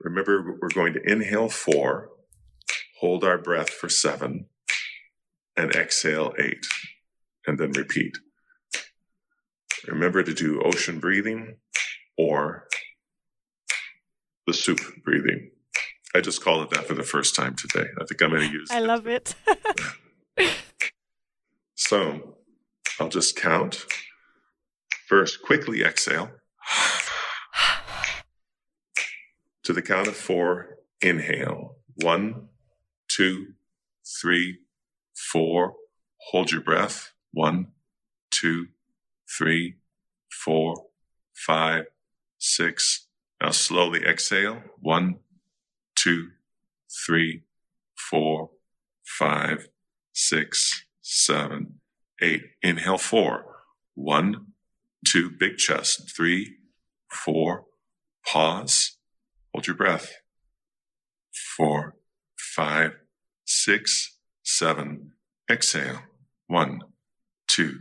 [0.00, 2.10] Remember, we're going to inhale four,
[3.00, 4.46] hold our breath for seven,
[5.56, 6.66] and exhale eight,
[7.46, 8.16] and then repeat.
[9.86, 11.56] Remember to do ocean breathing
[12.16, 12.66] or
[14.46, 15.50] the soup breathing.
[16.14, 17.88] I just called it that for the first time today.
[18.00, 19.34] I think I'm going to use I love it.
[21.74, 22.36] so
[23.00, 23.84] I'll just count.
[25.08, 26.30] First, quickly exhale.
[29.64, 31.76] to the count of four, inhale.
[32.02, 32.48] One,
[33.08, 33.54] two,
[34.20, 34.58] three,
[35.14, 35.74] four.
[36.30, 37.12] Hold your breath.
[37.32, 37.72] One,
[38.30, 38.68] two,
[39.28, 39.76] three,
[40.30, 40.86] four,
[41.34, 41.86] five,
[42.38, 43.08] six.
[43.40, 44.62] Now slowly exhale.
[44.80, 45.16] One,
[46.04, 46.28] two,
[47.06, 47.42] three,
[47.96, 48.50] four,
[49.04, 49.68] five,
[50.12, 51.80] six, seven,
[52.20, 52.42] eight.
[52.62, 53.46] Inhale four.
[53.94, 54.48] One,
[55.06, 56.14] two, big chest.
[56.14, 56.56] Three,
[57.10, 57.64] four,
[58.26, 58.98] pause.
[59.54, 60.12] Hold your breath.
[61.56, 61.96] Four,
[62.36, 62.92] five,
[63.46, 65.12] six, seven.
[65.50, 66.00] Exhale.
[66.48, 66.80] One,
[67.48, 67.80] two,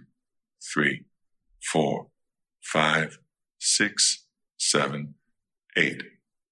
[0.73, 1.05] three,
[1.61, 2.07] four,
[2.61, 3.19] five,
[3.59, 4.25] six,
[4.57, 5.15] seven,
[5.75, 6.03] eight.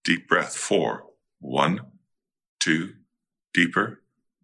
[0.04, 0.56] Deep breath.
[0.56, 1.11] Four,
[1.41, 1.82] one,
[2.60, 2.93] two,
[3.54, 4.01] deeper.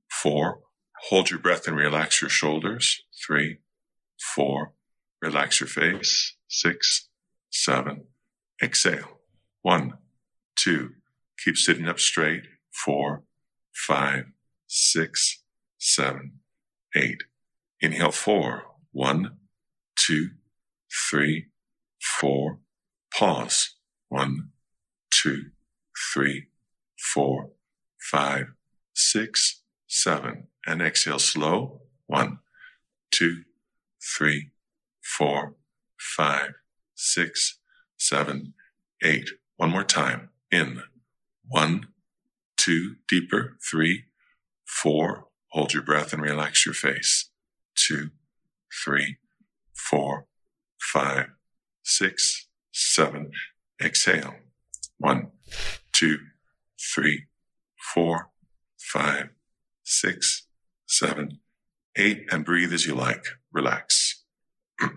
[0.09, 0.61] Four.
[1.09, 3.03] Hold your breath and relax your shoulders.
[3.25, 3.59] Three,
[4.35, 4.73] four.
[5.21, 6.35] Relax your face.
[6.47, 7.07] Six,
[7.51, 8.05] seven.
[8.61, 9.19] Exhale.
[9.61, 9.93] One,
[10.55, 10.95] two.
[11.43, 12.43] Keep sitting up straight.
[12.71, 13.23] Four,
[13.73, 14.25] five,
[14.65, 15.43] six,
[15.77, 16.39] seven,
[16.95, 17.23] eight.
[17.79, 18.63] Inhale four.
[18.91, 19.37] One,
[19.95, 20.31] two,
[21.09, 21.47] three,
[22.01, 22.59] four.
[23.13, 23.75] Pause.
[24.09, 24.49] One,
[25.11, 25.51] two,
[26.13, 26.47] three,
[27.13, 27.51] four,
[27.99, 28.47] five,
[28.93, 30.47] six, seven.
[30.65, 31.81] And exhale slow.
[32.07, 32.39] One,
[33.11, 33.43] two,
[34.01, 34.51] three,
[35.01, 35.55] four,
[35.97, 36.51] five,
[36.95, 37.59] six,
[37.97, 38.53] seven,
[39.03, 39.29] eight.
[39.55, 40.29] One more time.
[40.51, 40.83] In.
[41.47, 41.87] One,
[42.57, 43.57] two, deeper.
[43.69, 44.05] Three,
[44.65, 45.27] four.
[45.51, 47.29] Hold your breath and relax your face.
[47.75, 48.11] Two,
[48.83, 49.17] three,
[49.73, 50.27] four,
[50.79, 51.27] five,
[51.83, 53.31] six, seven.
[53.81, 54.35] Exhale.
[54.97, 55.31] One,
[55.93, 56.17] two,
[56.93, 57.25] three,
[57.93, 58.29] four,
[58.77, 59.29] five,
[59.83, 60.47] six,
[60.87, 61.39] seven,
[61.95, 63.25] eight, and breathe as you like.
[63.51, 64.23] Relax.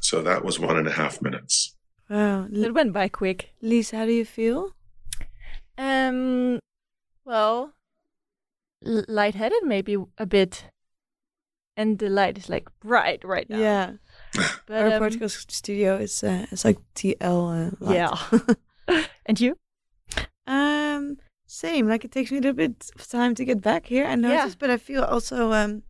[0.00, 1.76] so that was one and a half minutes.
[2.08, 2.48] Wow.
[2.54, 3.54] L- it went by quick.
[3.62, 4.74] Lisa, how do you feel?
[5.78, 6.58] Um,
[7.24, 7.74] well,
[8.84, 10.64] l- lightheaded maybe a bit,
[11.76, 13.58] and the light is like bright right now.
[13.58, 13.92] Yeah.
[14.66, 17.72] but Our um, Portugal studio is uh, it's like TL.
[17.80, 19.04] Uh, yeah.
[19.26, 19.56] and you?
[20.46, 21.88] Um, same.
[21.88, 24.06] Like it takes me a little bit of time to get back here.
[24.06, 25.82] I notice, but I feel also um,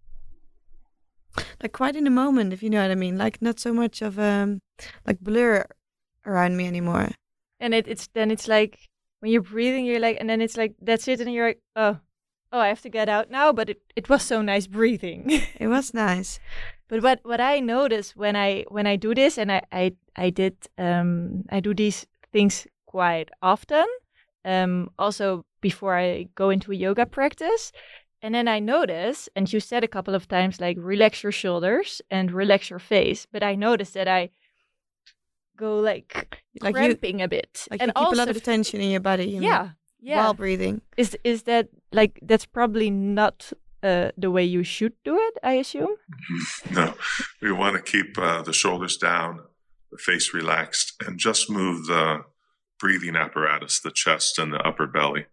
[1.62, 3.18] like quite in the moment, if you know what I mean.
[3.18, 4.60] Like not so much of um,
[5.06, 5.66] like blur
[6.26, 7.10] around me anymore.
[7.58, 8.88] And it, it's then it's like
[9.20, 11.98] when you're breathing, you're like, and then it's like that's it, and you're like, oh,
[12.52, 13.52] oh, I have to get out now.
[13.52, 15.30] But it, it was so nice breathing.
[15.60, 16.40] It was nice.
[16.88, 20.30] But what what I notice when I when I do this, and I I I
[20.30, 23.86] did um I do these things quite often.
[24.44, 27.72] Um, also before I go into a yoga practice,
[28.22, 32.02] and then I notice, and you said a couple of times like relax your shoulders
[32.10, 34.30] and relax your face, but I notice that I
[35.56, 38.42] go like Like you, cramping a bit, like and you keep also a lot of
[38.42, 39.24] tension in your body.
[39.24, 40.80] you yeah yeah While breathing.
[40.96, 45.38] is is that like that's probably not uh, the way you should do it?
[45.42, 45.96] I assume.
[46.70, 46.94] No,
[47.40, 49.40] we want to keep uh, the shoulders down,
[49.90, 52.24] the face relaxed, and just move the
[52.78, 55.26] breathing apparatus, the chest and the upper belly.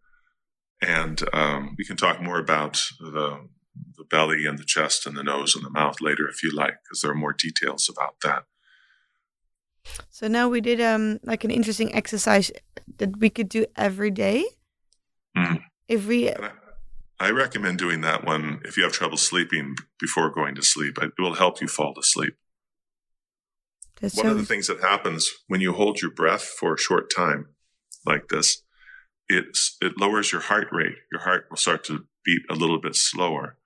[0.82, 3.48] And um, we can talk more about the
[3.98, 6.76] the belly and the chest and the nose and the mouth later if you like,
[6.84, 8.44] because there are more details about that.
[10.10, 12.52] So now we did um like an interesting exercise
[12.98, 14.46] that we could do every day.
[15.38, 15.62] Mm.
[15.88, 16.52] If we I,
[17.20, 20.98] I recommend doing that one if you have trouble sleeping before going to sleep.
[21.02, 22.36] It will help you fall to sleep.
[24.02, 26.80] that's One so of the things that happens when you hold your breath for a
[26.80, 27.48] short time
[28.06, 28.64] like this,
[29.30, 30.96] it's, it lowers your heart rate.
[31.12, 33.58] Your heart will start to beat a little bit slower.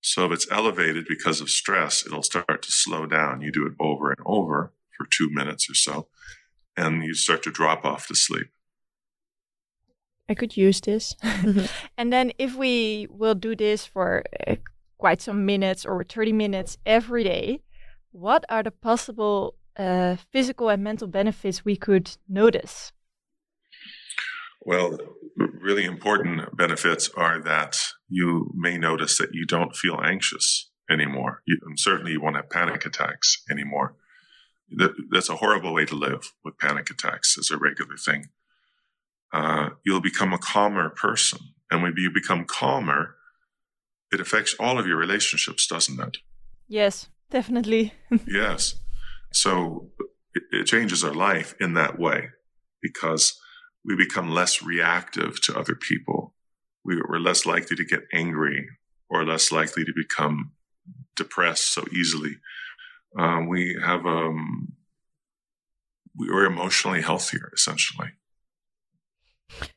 [0.00, 3.40] So if it's elevated because of stress, it'll start to slow down.
[3.40, 6.08] You do it over and over for two minutes or so,
[6.76, 8.48] and you start to drop off to sleep.
[10.28, 11.14] I could use this.
[11.98, 14.56] and then if we will do this for uh,
[14.98, 17.60] quite some minutes or 30 minutes every day,
[18.12, 22.92] what are the possible uh, physical and mental benefits we could notice?
[24.62, 24.98] Well,
[25.36, 31.42] really important benefits are that you may notice that you don't feel anxious anymore.
[31.46, 33.96] You, and certainly you won't have panic attacks anymore.
[34.76, 38.28] That, that's a horrible way to live with panic attacks as a regular thing.
[39.34, 41.40] Uh, you'll become a calmer person.
[41.68, 43.16] And when you become calmer,
[44.12, 46.18] it affects all of your relationships, doesn't it?
[46.68, 47.92] Yes, definitely.
[48.28, 48.76] yes.
[49.32, 49.90] So
[50.34, 52.28] it, it changes our life in that way
[52.80, 53.36] because
[53.84, 56.34] we become less reactive to other people.
[56.84, 58.68] We, we're less likely to get angry
[59.10, 60.52] or less likely to become
[61.16, 62.36] depressed so easily.
[63.18, 64.74] Um, we have um,
[66.16, 68.10] we are emotionally healthier, essentially.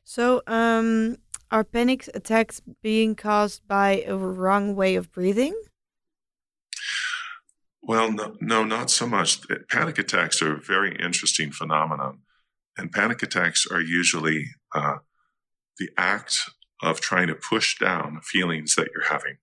[0.04, 1.16] So, um,
[1.50, 5.54] are panic attacks being caused by a wrong way of breathing?
[7.82, 9.38] Well, no, no, not so much.
[9.70, 12.20] Panic attacks are a very interesting phenomenon,
[12.76, 14.96] and panic attacks are usually uh,
[15.78, 16.38] the act
[16.82, 19.38] of trying to push down feelings that you're having.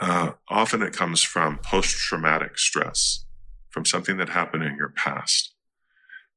[0.00, 3.24] Uh, often it comes from post traumatic stress,
[3.70, 5.55] from something that happened in your past.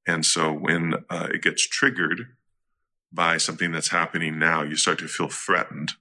[0.09, 2.35] And so when uh, it gets triggered
[3.11, 5.93] by something that's happening now, you start to feel threatened,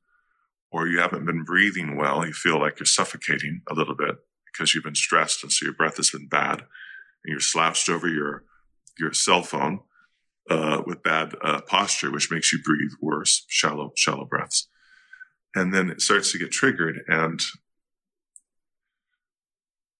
[0.70, 2.26] or you haven't been breathing well.
[2.26, 4.16] You feel like you're suffocating a little bit
[4.50, 5.42] because you've been stressed.
[5.42, 8.44] And so your breath has been bad and you're slouched over your,
[8.98, 9.80] your cell phone
[10.48, 14.68] uh, with bad uh, posture, which makes you breathe worse, shallow, shallow breaths
[15.54, 17.02] and then it starts to get triggered.
[17.08, 17.40] And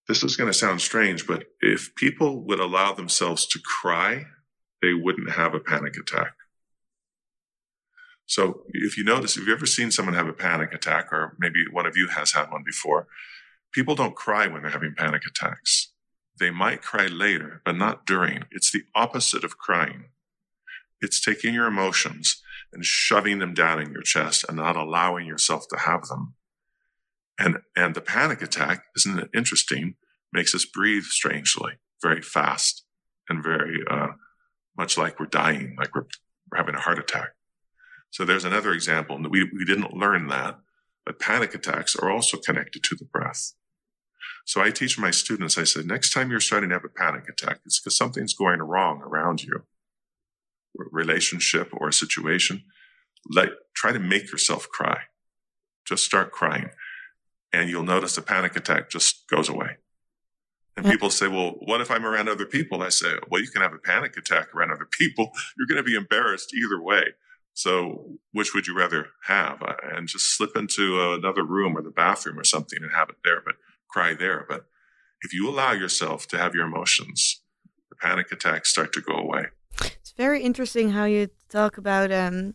[0.08, 4.24] this is going to sound strange, but if people would allow themselves to cry,
[4.80, 6.32] they wouldn't have a panic attack.
[8.24, 11.64] So if you notice, if you've ever seen someone have a panic attack, or maybe
[11.70, 13.06] one of you has had one before,
[13.72, 15.92] people don't cry when they're having panic attacks.
[16.38, 18.44] They might cry later, but not during.
[18.50, 20.06] It's the opposite of crying.
[21.00, 22.42] It's taking your emotions
[22.72, 26.34] and shoving them down in your chest and not allowing yourself to have them.
[27.38, 29.94] And, and the panic attack, isn't it interesting?
[30.32, 32.84] Makes us breathe strangely, very fast
[33.28, 34.08] and very, uh,
[34.76, 36.06] much like we're dying, like we're,
[36.50, 37.30] we're having a heart attack.
[38.10, 39.18] So there's another example.
[39.28, 40.58] We, we didn't learn that,
[41.04, 43.52] but panic attacks are also connected to the breath.
[44.44, 47.28] So I teach my students, I said, next time you're starting to have a panic
[47.28, 49.64] attack, it's because something's going wrong around you
[50.90, 52.64] relationship or a situation,
[53.28, 55.00] let try to make yourself cry.
[55.86, 56.70] Just start crying,
[57.52, 59.76] and you'll notice the panic attack just goes away.
[60.76, 63.62] And people say, "Well, what if I'm around other people?" I say, "Well, you can
[63.62, 65.32] have a panic attack around other people.
[65.56, 67.14] You're going to be embarrassed either way.
[67.52, 69.60] So, which would you rather have?
[69.60, 73.16] Uh, and just slip into another room or the bathroom or something and have it
[73.24, 73.56] there, but
[73.90, 74.46] cry there.
[74.48, 74.66] But
[75.22, 77.42] if you allow yourself to have your emotions,
[77.90, 79.46] the panic attacks start to go away
[79.80, 82.54] It's very interesting how you talk about um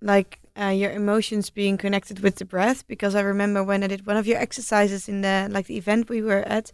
[0.00, 4.06] like uh, your emotions being connected with the breath because I remember when I did
[4.06, 6.72] one of your exercises in the like the event we were at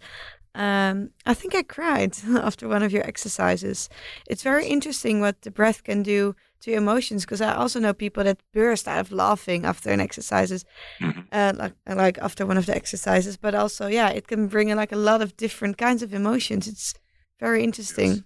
[0.54, 3.88] um, I think I cried after one of your exercises.
[4.28, 7.92] It's very interesting what the breath can do to your emotions because I also know
[7.92, 10.64] people that burst out of laughing after an exercises,
[11.00, 11.22] mm-hmm.
[11.32, 13.36] uh, like like after one of the exercises.
[13.36, 16.68] But also, yeah, it can bring in like a lot of different kinds of emotions.
[16.68, 16.94] It's
[17.40, 18.10] very interesting.
[18.10, 18.22] Yes.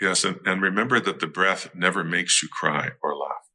[0.00, 3.47] Yes, and, and remember that the breath never makes you cry or laugh.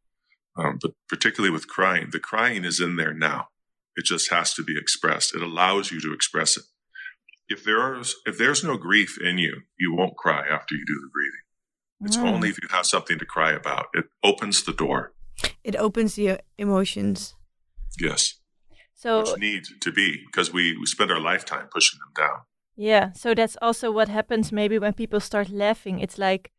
[0.55, 3.47] Um, but particularly with crying, the crying is in there now.
[3.95, 5.35] It just has to be expressed.
[5.35, 6.63] It allows you to express it.
[7.49, 11.09] If there's if there's no grief in you, you won't cry after you do the
[11.13, 11.43] breathing.
[12.05, 12.33] It's mm.
[12.33, 13.87] only if you have something to cry about.
[13.93, 15.13] It opens the door.
[15.63, 17.35] It opens the emotions.
[17.99, 18.39] Yes.
[18.93, 22.41] So which need to be because we, we spend our lifetime pushing them down.
[22.75, 25.99] Yeah, so that's also what happens maybe when people start laughing.
[25.99, 26.51] It's like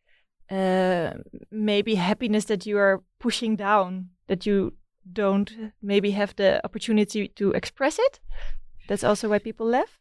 [0.51, 1.15] uh,
[1.51, 4.75] maybe happiness that you are pushing down, that you
[5.13, 8.21] don't maybe have the opportunity to express it.
[8.89, 9.99] That's also why people laugh.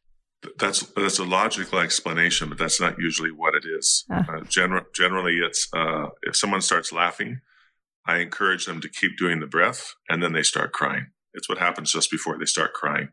[0.59, 4.03] That's that's a logical explanation, but that's not usually what it is.
[4.11, 4.25] Ah.
[4.27, 7.39] Uh, gener- generally, it's uh, if someone starts laughing,
[8.05, 11.07] I encourage them to keep doing the breath, and then they start crying.
[11.33, 13.09] It's what happens just before they start crying.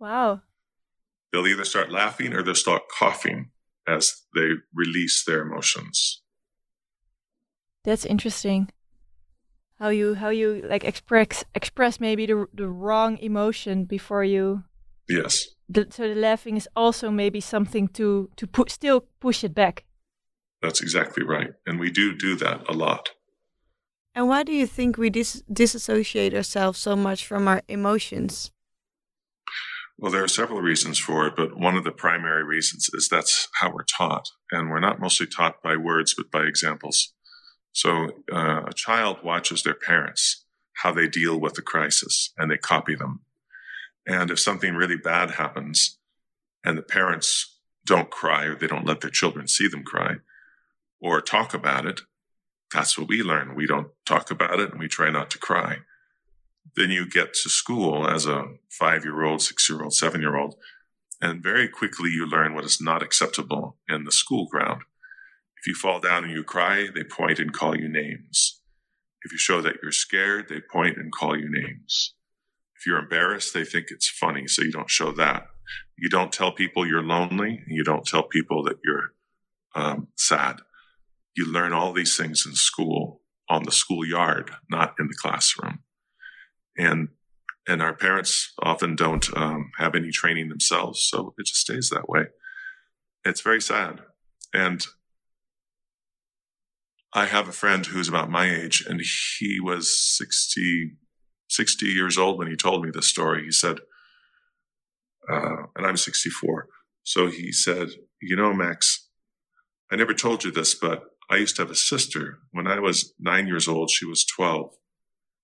[0.00, 0.42] Wow.
[1.32, 3.50] They'll either start laughing or they'll start coughing
[3.86, 6.21] as they release their emotions.
[7.84, 8.70] That's interesting.
[9.78, 14.62] How you how you like express express maybe the the wrong emotion before you.
[15.08, 15.46] Yes.
[15.68, 19.84] The, so the laughing is also maybe something to to put still push it back.
[20.60, 23.10] That's exactly right, and we do do that a lot.
[24.14, 28.52] And why do you think we dis- disassociate ourselves so much from our emotions?
[29.98, 33.48] Well, there are several reasons for it, but one of the primary reasons is that's
[33.60, 34.26] how we're taught.
[34.50, 37.14] And we're not mostly taught by words, but by examples.
[37.72, 40.44] So uh, a child watches their parents,
[40.74, 43.20] how they deal with the crisis, and they copy them.
[44.06, 45.98] And if something really bad happens
[46.64, 50.16] and the parents don't cry or they don't let their children see them cry
[51.00, 52.02] or talk about it,
[52.72, 53.54] that's what we learn.
[53.54, 55.78] We don't talk about it and we try not to cry.
[56.76, 60.36] Then you get to school as a five year old, six year old, seven year
[60.36, 60.56] old,
[61.20, 64.82] and very quickly you learn what is not acceptable in the school ground.
[65.62, 68.60] If you fall down and you cry, they point and call you names.
[69.24, 72.14] If you show that you're scared, they point and call you names.
[72.76, 75.46] If you're embarrassed, they think it's funny, so you don't show that.
[75.96, 77.62] You don't tell people you're lonely.
[77.68, 79.12] You don't tell people that you're
[79.76, 80.56] um, sad.
[81.36, 85.84] You learn all these things in school, on the schoolyard, not in the classroom.
[86.76, 87.08] And
[87.68, 92.08] and our parents often don't um, have any training themselves, so it just stays that
[92.08, 92.24] way.
[93.24, 94.00] It's very sad.
[94.52, 94.84] And
[97.14, 99.00] I have a friend who's about my age, and
[99.38, 100.92] he was 60,
[101.48, 103.44] 60 years old when he told me this story.
[103.44, 103.80] He said,
[105.30, 106.68] uh, and I'm 64.
[107.04, 107.88] So he said,
[108.20, 109.08] You know, Max,
[109.90, 112.38] I never told you this, but I used to have a sister.
[112.50, 114.74] When I was nine years old, she was 12,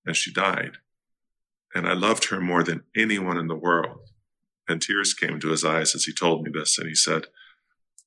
[0.06, 0.78] and she died.
[1.74, 3.98] And I loved her more than anyone in the world.
[4.68, 6.78] And tears came to his eyes as he told me this.
[6.78, 7.26] And he said,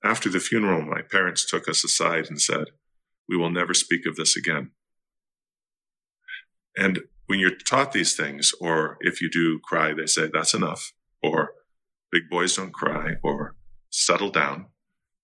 [0.04, 2.66] After the funeral, my parents took us aside and said,
[3.32, 4.72] We will never speak of this again.
[6.78, 10.92] And when you're taught these things, or if you do cry, they say, That's enough,
[11.24, 11.54] or
[12.12, 13.56] big boys don't cry, or
[13.90, 14.66] settle down,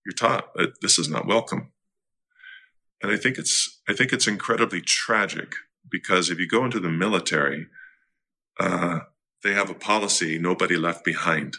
[0.06, 1.72] you're taught that this is not welcome.
[3.02, 5.52] And I think it's I think it's incredibly tragic
[5.90, 7.66] because if you go into the military,
[8.58, 9.00] uh,
[9.44, 11.58] they have a policy nobody left behind.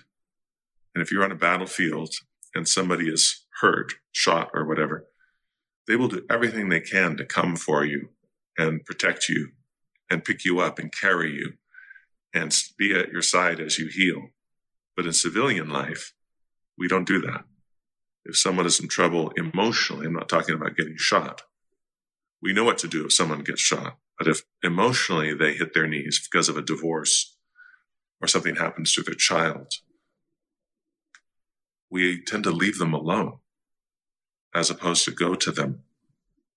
[0.96, 2.16] And if you're on a battlefield
[2.56, 5.06] and somebody is hurt, shot, or whatever,
[5.90, 8.10] they will do everything they can to come for you
[8.60, 9.50] and protect you
[10.08, 11.54] and pick you up and carry you
[12.32, 14.28] and be at your side as you heal.
[14.96, 16.14] But in civilian life,
[16.78, 17.44] we don't do that.
[18.24, 21.42] If someone is in trouble emotionally, I'm not talking about getting shot.
[22.40, 23.98] We know what to do if someone gets shot.
[24.20, 27.36] But if emotionally they hit their knees because of a divorce
[28.22, 29.74] or something happens to their child,
[31.90, 33.40] we tend to leave them alone
[34.54, 35.84] as opposed to go to them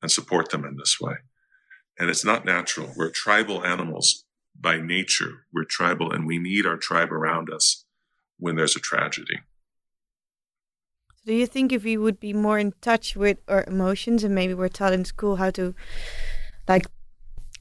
[0.01, 1.17] and support them in this way.
[1.99, 2.93] And it's not natural.
[2.97, 4.25] We're tribal animals
[4.59, 5.47] by nature.
[5.53, 7.85] We're tribal and we need our tribe around us
[8.39, 9.41] when there's a tragedy.
[11.25, 14.55] Do you think if we would be more in touch with our emotions and maybe
[14.55, 15.75] we're taught in school how to
[16.67, 16.87] like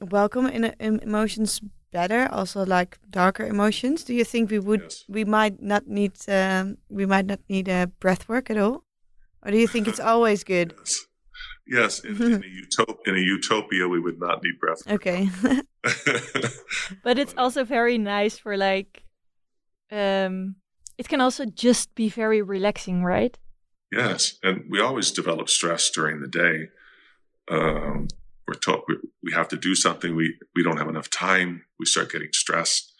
[0.00, 1.60] welcome in, in emotions
[1.92, 5.04] better, also like darker emotions, do you think we would yes.
[5.08, 8.82] we might not need um, we might not need a uh, breath work at all?
[9.44, 10.74] Or do you think it's always good?
[10.78, 11.06] Yes.
[11.66, 14.82] Yes, in, in, a utop- in, a utopia, we would not need breath.
[14.88, 15.28] Okay.
[17.04, 19.04] but it's also very nice for like,
[19.90, 20.56] um,
[20.98, 23.38] it can also just be very relaxing, right?
[23.92, 26.68] Yes, and we always develop stress during the day.
[27.50, 28.08] Um,
[28.48, 30.16] we're taught we, we have to do something.
[30.16, 31.64] We we don't have enough time.
[31.78, 32.91] We start getting stressed,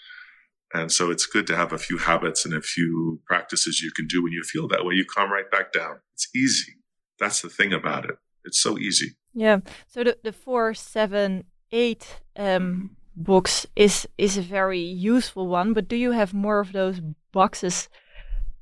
[0.74, 4.06] and so it's good to have a few habits and a few practices you can
[4.06, 4.94] do when you feel that way.
[4.94, 6.00] You calm right back down.
[6.14, 6.72] It's easy.
[7.18, 8.16] That's the thing about it.
[8.44, 9.16] It's so easy.
[9.34, 9.60] Yeah.
[9.86, 15.72] So the the four seven eight um, box is is a very useful one.
[15.72, 17.00] But do you have more of those
[17.32, 17.88] boxes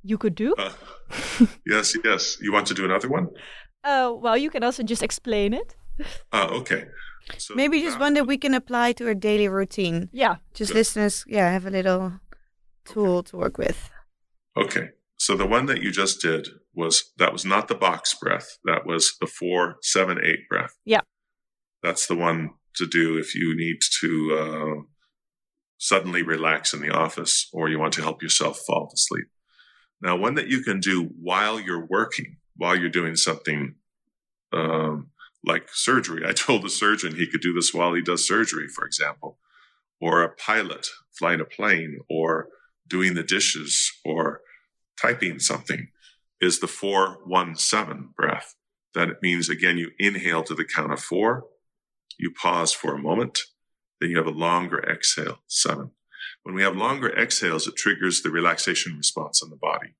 [0.02, 0.54] you could do?
[0.58, 0.72] Uh,
[1.66, 2.38] yes, yes.
[2.40, 3.28] You want to do another one?
[3.84, 5.76] Oh, well, you can also just explain it.
[6.32, 6.84] Oh, okay.
[7.38, 10.08] So Maybe just one that we can apply to our daily routine.
[10.12, 10.36] Yeah.
[10.54, 10.78] Just Good.
[10.78, 12.20] listeners, yeah, have a little
[12.84, 13.30] tool okay.
[13.30, 13.90] to work with.
[14.56, 14.90] Okay.
[15.16, 18.58] So the one that you just did was that was not the box breath.
[18.64, 20.76] That was the four, seven, eight breath.
[20.84, 21.02] Yeah.
[21.82, 24.82] That's the one to do if you need to uh,
[25.78, 29.26] suddenly relax in the office or you want to help yourself fall to sleep.
[30.00, 33.74] Now, one that you can do while you're working, while you're doing something
[34.52, 35.09] um,
[35.44, 36.22] like surgery.
[36.26, 39.38] I told the surgeon he could do this while he does surgery, for example,
[40.00, 40.86] or a pilot
[41.18, 42.48] flying a plane, or
[42.88, 44.40] doing the dishes, or
[45.00, 45.88] typing something,
[46.40, 48.54] is the 417 breath.
[48.94, 51.44] That means, again, you inhale to the count of four,
[52.18, 53.38] you pause for a moment,
[54.00, 55.90] then you have a longer exhale, seven.
[56.42, 59.94] When we have longer exhales, it triggers the relaxation response in the body.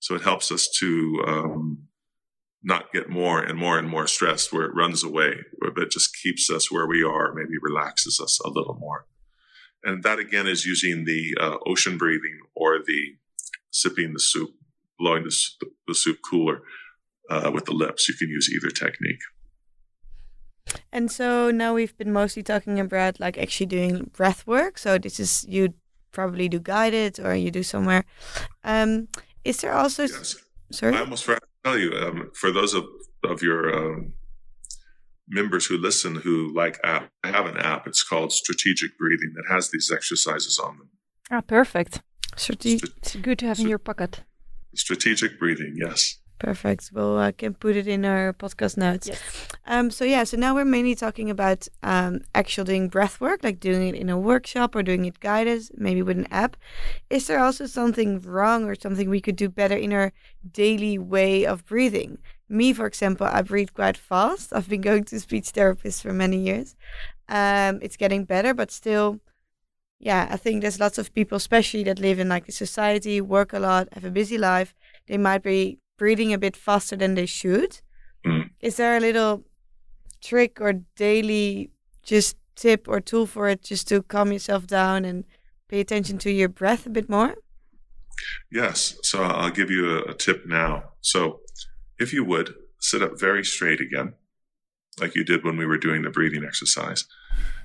[0.00, 1.88] So it helps us to um,
[2.62, 5.34] not get more and more and more stressed where it runs away,
[5.74, 9.06] but just keeps us where we are, maybe relaxes us a little more.
[9.84, 13.16] And that again is using the uh, ocean breathing or the
[13.70, 14.50] sipping the soup,
[14.98, 15.36] blowing the,
[15.88, 16.62] the soup cooler
[17.28, 18.08] uh, with the lips.
[18.08, 19.22] You can use either technique.
[20.92, 24.78] And so now we've been mostly talking about like actually doing breath work.
[24.78, 25.74] So this is you
[26.12, 28.04] probably do guided or you do somewhere.
[28.62, 29.08] Um,
[29.44, 30.04] is there also?
[30.04, 30.36] Yes.
[30.70, 31.92] Sorry, I almost forgot tell you.
[31.92, 32.84] Um, for those of
[33.24, 34.12] of your um,
[35.28, 37.86] members who listen who like app, I have an app.
[37.86, 40.88] It's called Strategic Breathing that has these exercises on them.
[41.30, 42.02] Ah, perfect.
[42.36, 44.22] Strate- It's good to have in your pocket.
[44.74, 46.18] Strategic breathing, yes.
[46.42, 46.90] Perfect.
[46.92, 49.06] We'll uh, can put it in our podcast notes.
[49.06, 49.46] Yes.
[49.64, 53.60] Um, so yeah, so now we're mainly talking about um, actual doing breath work, like
[53.60, 56.56] doing it in a workshop or doing it guided, maybe with an app.
[57.10, 60.12] Is there also something wrong or something we could do better in our
[60.50, 62.18] daily way of breathing?
[62.48, 64.52] Me, for example, I breathe quite fast.
[64.52, 66.74] I've been going to speech therapists for many years.
[67.28, 69.20] Um, it's getting better, but still,
[70.00, 73.52] yeah, I think there's lots of people, especially that live in like the society, work
[73.52, 74.74] a lot, have a busy life.
[75.06, 77.80] They might be breathing a bit faster than they should.
[78.26, 78.50] Mm.
[78.60, 79.44] Is there a little
[80.20, 81.70] trick or daily
[82.02, 85.24] just tip or tool for it just to calm yourself down and
[85.68, 87.34] pay attention to your breath a bit more?
[88.50, 88.96] Yes.
[89.02, 90.84] So I'll give you a, a tip now.
[91.00, 91.40] So
[91.98, 94.14] if you would sit up very straight again,
[95.00, 97.06] like you did when we were doing the breathing exercise,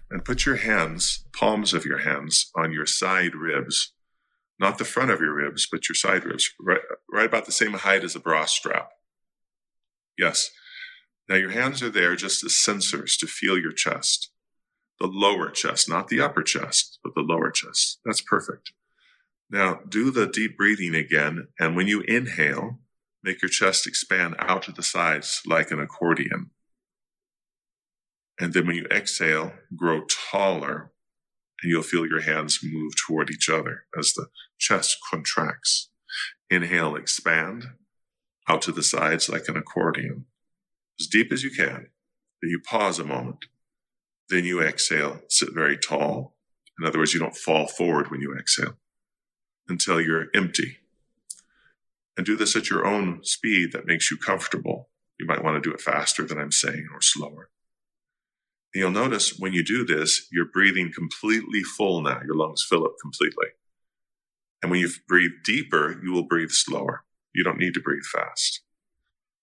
[0.10, 3.92] and put your hands, palms of your hands, on your side ribs,
[4.60, 6.82] not the front of your ribs, but your side ribs, right,
[7.12, 8.89] right about the same height as a bra strap.
[10.18, 10.49] Yes.
[11.30, 14.32] Now your hands are there just as sensors to feel your chest,
[14.99, 17.99] the lower chest, not the upper chest, but the lower chest.
[18.05, 18.72] That's perfect.
[19.49, 21.47] Now do the deep breathing again.
[21.60, 22.80] And when you inhale,
[23.24, 26.51] make your chest expand out to the sides like an accordion.
[28.39, 30.91] And then when you exhale, grow taller
[31.62, 34.28] and you'll feel your hands move toward each other as the
[34.60, 35.89] chest contracts.
[36.49, 37.66] Inhale, expand
[38.47, 40.26] out to the sides like an accordion,
[40.99, 41.88] as deep as you can.
[42.41, 43.45] Then you pause a moment.
[44.30, 46.36] Then you exhale, sit very tall.
[46.80, 48.78] In other words, you don't fall forward when you exhale
[49.68, 50.78] until you're empty.
[52.16, 54.89] And do this at your own speed that makes you comfortable.
[55.20, 57.49] You might want to do it faster than I'm saying or slower.
[58.78, 62.22] You'll notice when you do this, you're breathing completely full now.
[62.24, 63.48] Your lungs fill up completely.
[64.62, 67.04] And when you breathe deeper, you will breathe slower.
[67.34, 68.62] You don't need to breathe fast.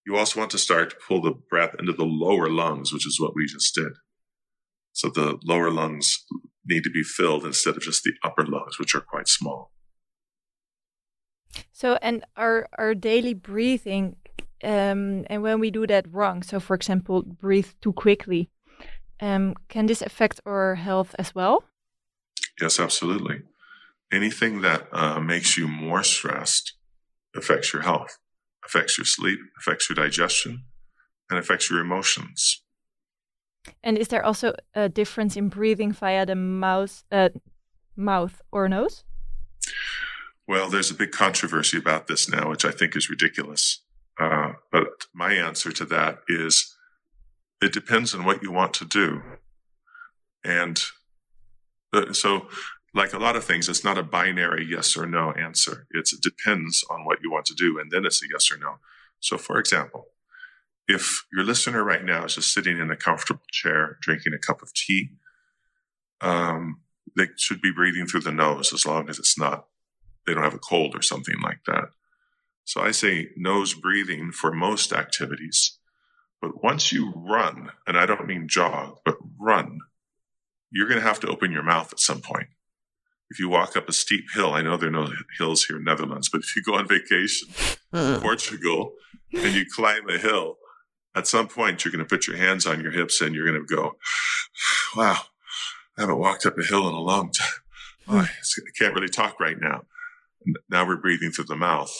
[0.06, 3.18] You also want to start to pull the breath into the lower lungs, which is
[3.20, 3.92] what we just did.
[4.92, 6.24] So the lower lungs
[6.64, 9.72] need to be filled instead of just the upper lungs, which are quite small.
[11.72, 14.16] So, and our our daily breathing,
[14.62, 18.50] um, and when we do that wrong, so for example, breathe too quickly,
[19.24, 21.64] um, can this affect our health as well?
[22.60, 23.42] Yes, absolutely.
[24.12, 26.74] Anything that uh, makes you more stressed
[27.34, 28.18] affects your health,
[28.64, 30.64] affects your sleep, affects your digestion,
[31.30, 32.62] and affects your emotions.
[33.82, 37.30] And is there also a difference in breathing via the mouth, uh,
[37.96, 39.04] mouth or nose?
[40.46, 43.80] Well, there's a big controversy about this now, which I think is ridiculous.
[44.20, 46.76] Uh, but my answer to that is
[47.64, 49.22] it depends on what you want to do.
[50.44, 50.78] And
[51.94, 52.48] uh, so,
[52.92, 55.86] like a lot of things, it's not a binary yes or no answer.
[55.90, 58.58] It's, it depends on what you want to do, and then it's a yes or
[58.58, 58.74] no.
[59.18, 60.08] So, for example,
[60.86, 64.60] if your listener right now is just sitting in a comfortable chair drinking a cup
[64.60, 65.08] of tea,
[66.20, 66.82] um,
[67.16, 69.66] they should be breathing through the nose as long as it's not,
[70.26, 71.88] they don't have a cold or something like that.
[72.64, 75.78] So I say nose breathing for most activities.
[76.44, 79.78] But once you run, and I don't mean jog, but run,
[80.70, 82.48] you're going to have to open your mouth at some point.
[83.30, 85.84] If you walk up a steep hill, I know there are no hills here in
[85.84, 87.48] Netherlands, but if you go on vacation
[87.94, 88.20] in uh-uh.
[88.20, 88.92] Portugal
[89.32, 90.58] and you climb a hill,
[91.14, 93.66] at some point you're going to put your hands on your hips and you're going
[93.66, 93.96] to go,
[94.94, 95.16] wow,
[95.96, 97.48] I haven't walked up a hill in a long time.
[98.06, 98.16] Hmm.
[98.16, 99.84] Oh, I can't really talk right now.
[100.68, 101.90] Now we're breathing through the mouth.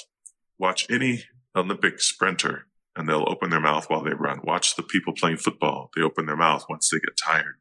[0.59, 1.25] Watch any
[1.57, 2.67] Olympic sprinter
[2.97, 4.41] and they'll open their mouth while they run.
[4.45, 5.91] Watch the people playing football.
[5.95, 7.57] They open their mouth once they get tired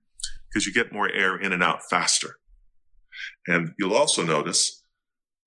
[0.48, 2.38] because you get more air in and out faster.
[3.48, 4.84] And you'll also notice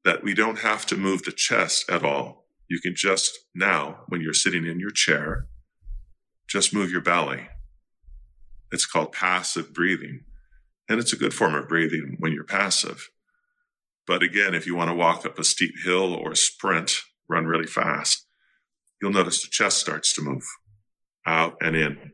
[0.04, 2.46] that we don't have to move the chest at all.
[2.68, 5.46] You can just now, when you're sitting in your chair,
[6.48, 7.48] just move your belly.
[8.72, 10.22] It's called passive breathing.
[10.88, 13.10] And it's a good form of breathing when you're passive.
[14.06, 17.66] But again, if you want to walk up a steep hill or sprint, run really
[17.66, 18.25] fast,
[19.00, 20.44] you'll notice the chest starts to move
[21.26, 22.12] out and in.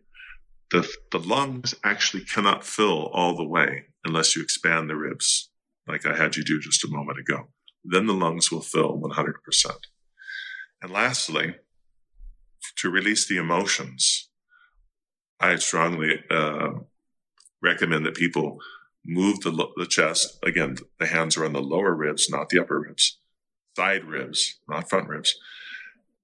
[0.70, 5.50] The, the lungs actually cannot fill all the way unless you expand the ribs,
[5.86, 7.48] like I had you do just a moment ago.
[7.84, 9.34] Then the lungs will fill 100%.
[10.80, 11.56] And lastly,
[12.78, 14.30] to release the emotions,
[15.40, 16.70] I strongly uh,
[17.62, 18.58] recommend that people
[19.04, 20.38] move the, the chest.
[20.42, 23.18] Again, the hands are on the lower ribs, not the upper ribs,
[23.76, 25.36] side ribs, not front ribs.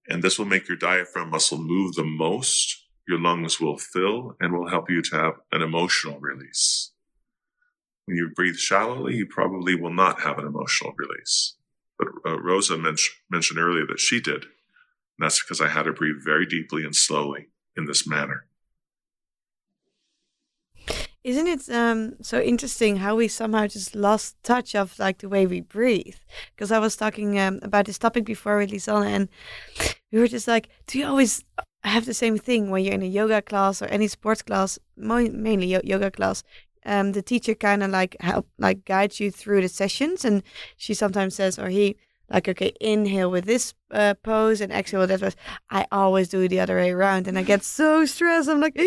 [0.08, 2.84] And this will make your diaphragm muscle move the most.
[3.06, 6.92] Your lungs will fill and will help you to have an emotional release.
[8.06, 11.56] When you breathe shallowly, you probably will not have an emotional release.
[11.98, 12.96] But uh, Rosa men-
[13.30, 14.44] mentioned earlier that she did.
[14.44, 18.47] And that's because I had her breathe very deeply and slowly in this manner.
[21.28, 25.46] Isn't it um, so interesting how we somehow just lost touch of like the way
[25.46, 26.16] we breathe?
[26.56, 29.28] Because I was talking um, about this topic before with Lisanne, and
[30.10, 31.44] we were just like, do you always
[31.84, 35.66] have the same thing when you're in a yoga class or any sports class, mainly
[35.66, 36.42] yoga class?
[36.86, 40.42] Um, the teacher kind of like help like guides you through the sessions, and
[40.78, 41.98] she sometimes says, or he
[42.30, 45.36] like okay inhale with this uh, pose and exhale with that pose
[45.70, 48.78] i always do it the other way around and i get so stressed i'm like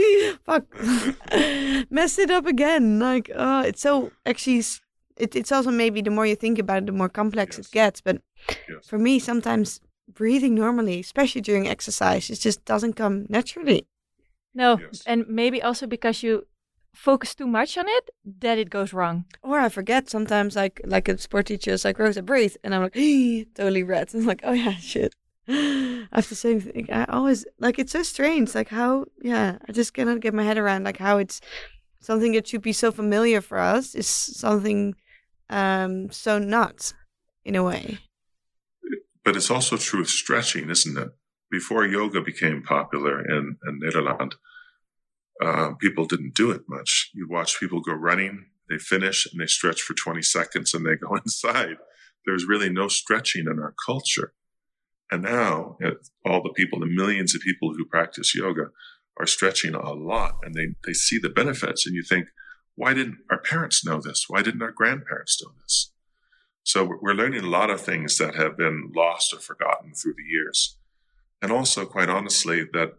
[0.44, 0.66] fuck
[1.90, 4.64] mess it up again like oh it's so actually
[5.18, 7.68] it, it's also maybe the more you think about it the more complex yes.
[7.68, 8.88] it gets but yes.
[8.88, 9.82] for me sometimes
[10.14, 13.88] breathing normally especially during exercise it just doesn't come naturally
[14.54, 15.04] no yes.
[15.06, 16.46] and maybe also because you
[16.94, 19.26] focus too much on it that it goes wrong.
[19.42, 22.56] Or I forget sometimes, like like a sport teacher is like, Rosa, breathe.
[22.64, 22.94] And I'm like,
[23.56, 24.14] totally red.
[24.14, 25.16] And I'm like, oh yeah, shit.
[25.48, 26.88] I have the same thing.
[26.92, 28.54] I always, like, it's so strange.
[28.56, 31.42] Like, how, yeah, I just cannot get my head around, like, how it's
[32.00, 34.96] something that should be so familiar for us is something
[35.50, 36.94] um so not
[37.46, 38.00] in a way.
[39.24, 41.10] But it's also true of stretching, isn't it?
[41.50, 44.38] Before yoga became popular in, in Netherlands,
[45.42, 47.10] uh, people didn't do it much.
[47.14, 50.96] You watch people go running, they finish and they stretch for 20 seconds and they
[50.96, 51.78] go inside.
[52.26, 54.34] There's really no stretching in our culture.
[55.12, 55.78] And now
[56.26, 58.68] all the people, the millions of people who practice yoga
[59.20, 61.86] are stretching a lot and they, they see the benefits.
[61.86, 62.28] And you think,
[62.76, 64.26] why didn't our parents know this?
[64.30, 65.92] Why didn't our grandparents know this?
[66.64, 70.24] So we're learning a lot of things that have been lost or forgotten through the
[70.24, 70.78] years.
[71.42, 72.94] And also, quite honestly, that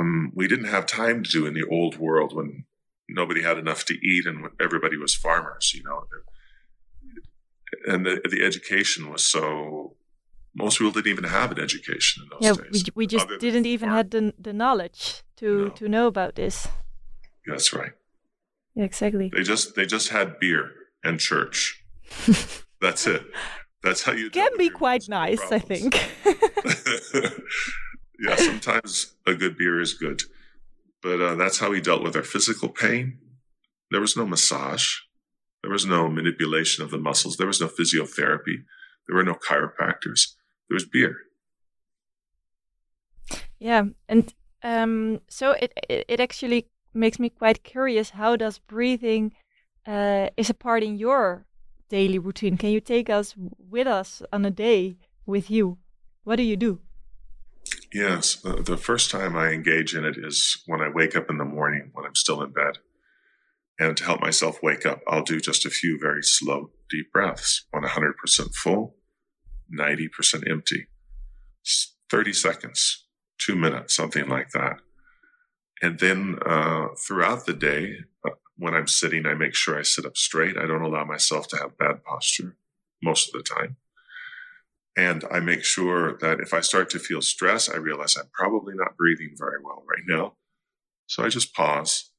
[0.00, 2.64] um, we didn't have time to do in the old world when
[3.08, 6.04] nobody had enough to eat and everybody was farmers, you know.
[7.86, 9.96] And the, the education was so,
[10.54, 12.84] most people didn't even have an education in those yeah, days.
[12.94, 13.96] We, we just didn't even farm.
[13.96, 15.68] have the, the knowledge to, no.
[15.70, 16.66] to know about this.
[17.46, 17.92] That's right.
[18.74, 19.30] Yeah, exactly.
[19.34, 20.70] They just they just had beer
[21.02, 21.84] and church.
[22.80, 23.22] That's it.
[23.82, 25.64] That's how you can be quite nice, problems.
[25.64, 27.42] I think.
[28.20, 30.22] yeah, sometimes a good beer is good.
[31.02, 33.18] But uh, that's how he dealt with our physical pain.
[33.90, 34.96] There was no massage.
[35.62, 37.36] There was no manipulation of the muscles.
[37.36, 38.64] There was no physiotherapy.
[39.08, 40.34] There were no chiropractors.
[40.68, 41.16] There was beer.
[43.58, 48.10] Yeah, and um, so it, it, it actually makes me quite curious.
[48.10, 49.32] How does breathing
[49.86, 51.46] uh, is a part in your
[51.88, 52.56] daily routine?
[52.56, 54.96] Can you take us with us on a day
[55.26, 55.78] with you?
[56.24, 56.80] What do you do?
[57.92, 58.36] Yes.
[58.36, 61.90] The, first time I engage in it is when I wake up in the morning
[61.92, 62.78] when I'm still in bed.
[63.80, 67.66] And to help myself wake up, I'll do just a few very slow, deep breaths
[67.74, 68.94] 100% full,
[69.76, 70.86] 90% empty.
[72.10, 73.06] 30 seconds,
[73.38, 74.76] two minutes, something like that.
[75.82, 80.04] And then uh, throughout the day, uh, when I'm sitting, I make sure I sit
[80.04, 80.58] up straight.
[80.58, 82.56] I don't allow myself to have bad posture
[83.02, 83.76] most of the time.
[85.00, 88.74] And I make sure that if I start to feel stress, I realize I'm probably
[88.74, 90.34] not breathing very well right now.
[91.06, 92.10] So I just pause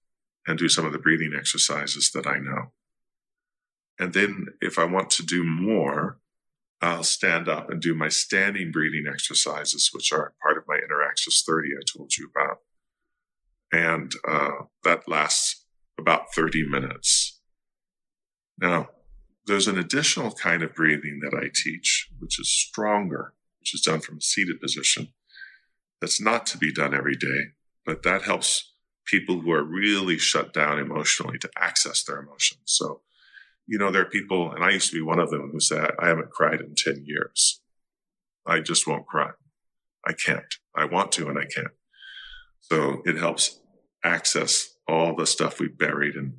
[0.48, 2.72] and do some of the breathing exercises that I know.
[4.00, 6.18] And then if I want to do more,
[6.82, 11.46] I'll stand up and do my standing breathing exercises, which are part of my InnerAccess
[11.46, 12.62] 30 I told you about.
[13.72, 15.68] And uh, that lasts
[16.00, 17.40] about 30 minutes.
[18.58, 18.90] Now,
[19.46, 24.02] there's an additional kind of breathing that I teach, which is stronger, which is done
[24.02, 25.10] from a seated position.
[26.00, 27.54] That's not to be done every day,
[27.86, 28.74] but that helps
[29.06, 32.62] people who are really shut down emotionally to access their emotions.
[32.66, 33.02] So,
[33.68, 35.92] you know, there are people, and I used to be one of them who said,
[36.00, 37.62] I haven't cried in 10 years.
[38.46, 39.32] I just won't cry.
[40.06, 40.56] I can't.
[40.76, 41.74] I want to, and I can't.
[42.62, 43.60] So it helps
[44.04, 46.16] access all the stuff we buried.
[46.16, 46.34] And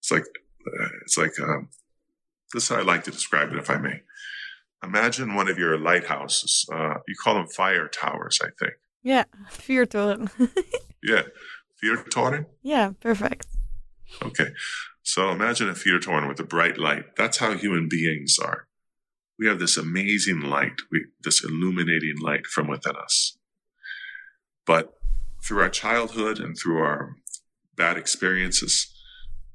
[0.00, 1.68] it's like, uh, it's like, um,
[2.52, 4.00] this is how I like to describe it, if I may.
[4.82, 6.66] imagine one of your lighthouses.
[6.72, 8.74] Uh, you call them fire towers, I think.
[9.02, 10.30] Yeah, vuurtoren.
[11.02, 11.22] Yeah,
[11.82, 12.44] Fyrtårn.
[12.62, 13.46] yeah, perfect.
[14.22, 14.48] Okay,
[15.02, 17.16] so imagine a Fyrtårn with a bright light.
[17.16, 18.66] That's how human beings are.
[19.38, 23.38] We have this amazing light, we, this illuminating light from within us.
[24.66, 24.92] But
[25.42, 27.16] through our childhood and through our
[27.76, 28.94] bad experiences,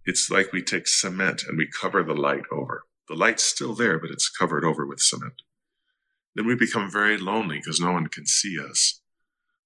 [0.05, 2.83] it's like we take cement and we cover the light over.
[3.09, 5.41] The light's still there, but it's covered over with cement.
[6.35, 9.01] Then we become very lonely because no one can see us.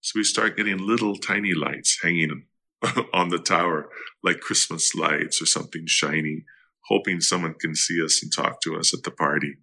[0.02, 2.46] So we start getting little tiny lights hanging
[3.14, 3.90] on the tower,
[4.24, 6.46] like Christmas lights or something shiny,
[6.88, 9.56] hoping someone can see us and talk to us at the party.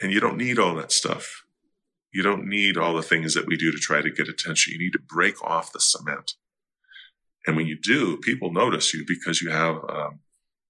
[0.00, 1.44] And you don't need all that stuff.
[2.12, 4.72] You don't need all the things that we do to try to get attention.
[4.72, 6.34] You need to break off the cement.
[7.48, 10.18] And when you do, people notice you because you have um,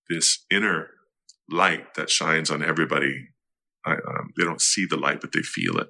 [0.08, 0.90] this inner
[1.50, 3.30] light that shines on everybody.
[3.84, 5.88] I, um, they don't see the light, but they feel it.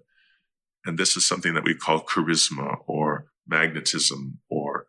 [0.86, 4.86] And this is something that we call charisma or magnetism or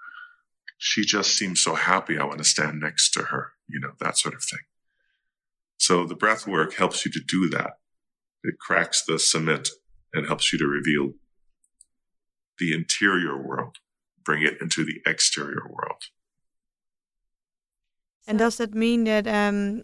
[0.77, 2.17] she just seems so happy.
[2.17, 4.61] I want to stand next to her, you know, that sort of thing.
[5.75, 7.71] So the breath work helps you to do that.
[8.45, 9.67] It cracks the cement
[10.13, 11.15] and helps you to reveal
[12.57, 13.79] the interior world,
[14.23, 16.03] bring it into the exterior world.
[18.27, 19.83] And does that mean that um,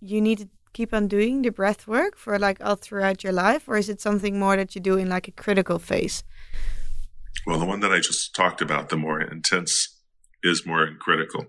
[0.00, 3.68] you need to keep on doing the breath work for like all throughout your life,
[3.68, 6.22] or is it something more that you do in like a critical phase?
[7.46, 10.00] Well, the one that I just talked about, the more intense,
[10.42, 11.46] is more critical.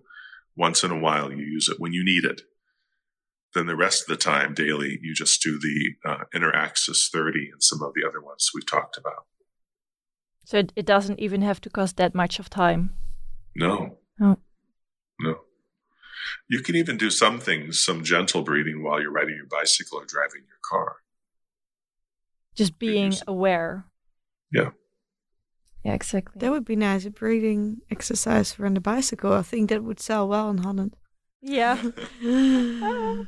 [0.55, 2.41] Once in a while, you use it when you need it.
[3.53, 7.63] Then the rest of the time, daily, you just do the uh, InnerAccess 30 and
[7.63, 9.25] some of the other ones we've talked about.
[10.45, 12.91] So it, it doesn't even have to cost that much of time.
[13.55, 13.97] No.
[14.21, 14.37] Oh.
[15.19, 15.35] No.
[16.49, 20.05] You can even do some things, some gentle breathing while you're riding your bicycle or
[20.05, 20.97] driving your car.
[22.55, 23.85] Just being aware.
[24.51, 24.69] Yeah.
[25.83, 26.39] Yeah, exactly.
[26.39, 27.05] That would be nice.
[27.05, 29.33] A breathing exercise for on the bicycle.
[29.33, 30.95] I think that would sell well in Holland.
[31.41, 31.75] yeah.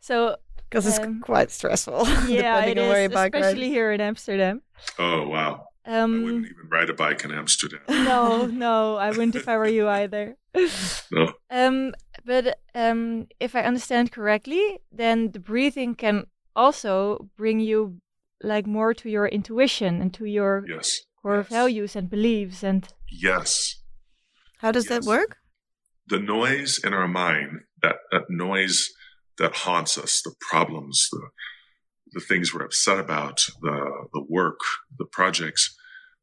[0.00, 0.36] so
[0.68, 2.04] Because it's Um, quite stressful.
[2.28, 4.62] yeah, depending it on where is, you especially here in Amsterdam.
[4.98, 5.68] Oh, wow.
[5.84, 7.80] I Um, wouldn't even ride a bike in Amsterdam.
[7.88, 10.36] no, no, I wouldn't if I were you either.
[11.10, 11.32] No.
[11.50, 17.98] Um, but um, if I understand correctly, then the breathing can also bring you
[18.42, 21.00] like more to your intuition and to your Yes.
[21.20, 21.48] core yes.
[21.48, 23.80] values and beliefs and Yes.
[24.58, 25.38] How does that work?
[26.08, 28.88] the noise in our mind, that, that noise
[29.38, 31.20] that haunts us, the problems, the,
[32.12, 34.60] the things we're upset about, the, the work,
[34.98, 35.74] the projects,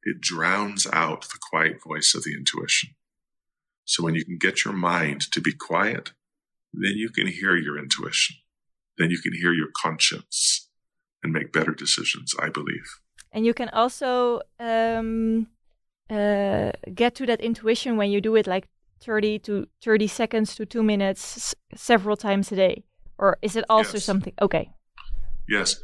[0.04, 2.90] it drowns out the quiet voice of the intuition.
[3.86, 6.12] So when you can get your mind to be quiet,
[6.74, 8.36] then you can hear your intuition.
[8.98, 10.70] Then you can hear your conscience
[11.24, 12.88] and make better decisions, I believe.
[13.32, 15.48] and you can also um,
[16.10, 18.68] uh, get to that intuition when you do it like
[19.02, 22.84] 30 to 30 seconds to two minutes s- several times a day
[23.18, 24.06] or is it also Yes.
[24.06, 24.70] something okay
[25.50, 25.78] Yes.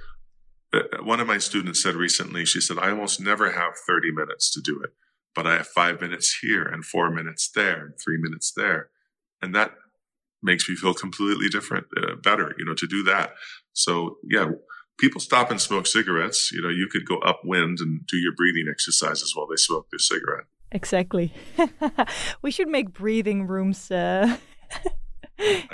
[0.74, 4.52] Uh, one of my students said recently, she said, I almost never have 30 minutes
[4.54, 4.92] to do it,
[5.34, 8.90] but I have five minutes here and four minutes there and three minutes there.
[9.42, 9.72] And that
[10.44, 13.34] makes me feel completely different, uh, better, you know, to do that.
[13.74, 14.52] So, yeah,
[14.98, 16.52] people stop and smoke cigarettes.
[16.52, 20.00] You know, you could go upwind and do your breathing exercises while they smoke their
[20.00, 20.46] cigarette.
[20.72, 21.32] exactly
[22.42, 24.38] we should make breathing rooms uh,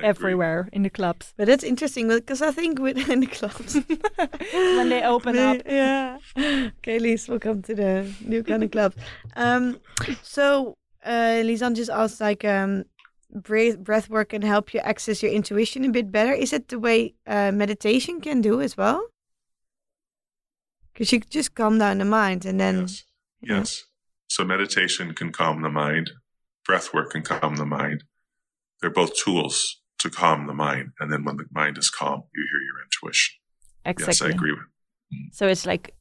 [0.01, 3.75] everywhere in the clubs But that's interesting because I think within the clubs,
[4.53, 6.17] when they open up yeah.
[6.37, 8.93] Okay, Lies, welcome to the new kind of club.
[9.35, 9.79] Um,
[10.23, 12.85] so uh, Lisanne just asked like um,
[13.33, 16.33] breath breath work can help you access your intuition a bit better.
[16.33, 19.05] Is it the way uh, meditation can do as well?
[20.93, 23.03] Because you just calm down the mind and then yes.
[23.41, 23.83] Yes.
[24.27, 26.11] So meditation can calm the mind.
[26.65, 28.03] Breath work can calm the mind.
[28.81, 30.91] They're both tools to calm the mind.
[30.99, 33.35] And then when the mind is calm, you hear your intuition.
[33.85, 35.33] exactly Yes, I agree with.
[35.33, 35.93] so it's like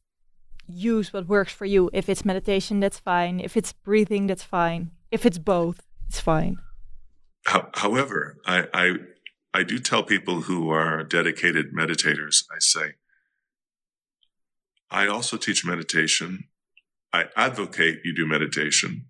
[0.67, 4.91] use what works for you if it's meditation that's fine if it's breathing that's fine
[5.11, 6.55] if it's both it's fine
[7.45, 8.85] How, however, I, I
[9.53, 12.87] I do tell people who are dedicated meditators, I say,
[14.89, 16.45] I also teach meditation.
[17.11, 19.07] I advocate you do meditation,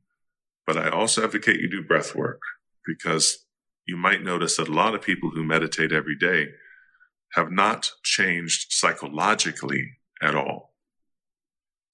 [0.65, 2.41] but I also advocate you do breath work
[2.85, 3.45] because
[3.91, 6.47] you might notice that a lot of people who meditate every day
[7.33, 10.73] have not changed psychologically at all.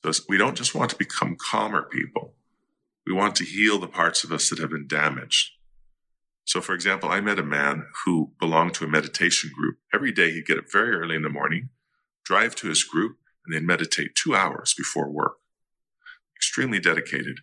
[0.05, 2.35] So we don't just want to become calmer people.
[3.07, 5.53] We want to heal the parts of us that have been damaged.
[6.45, 9.77] So, for example, I met a man who belonged to a meditation group.
[9.91, 11.69] Every day he'd get up very early in the morning,
[12.25, 15.37] drive to his group, and they'd meditate two hours before work.
[16.35, 17.39] Extremely dedicated.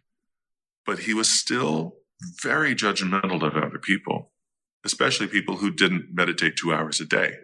[0.87, 1.97] But he was still
[2.41, 4.31] very judgmental of other people,
[4.85, 7.35] especially people who didn't meditate two hours a day.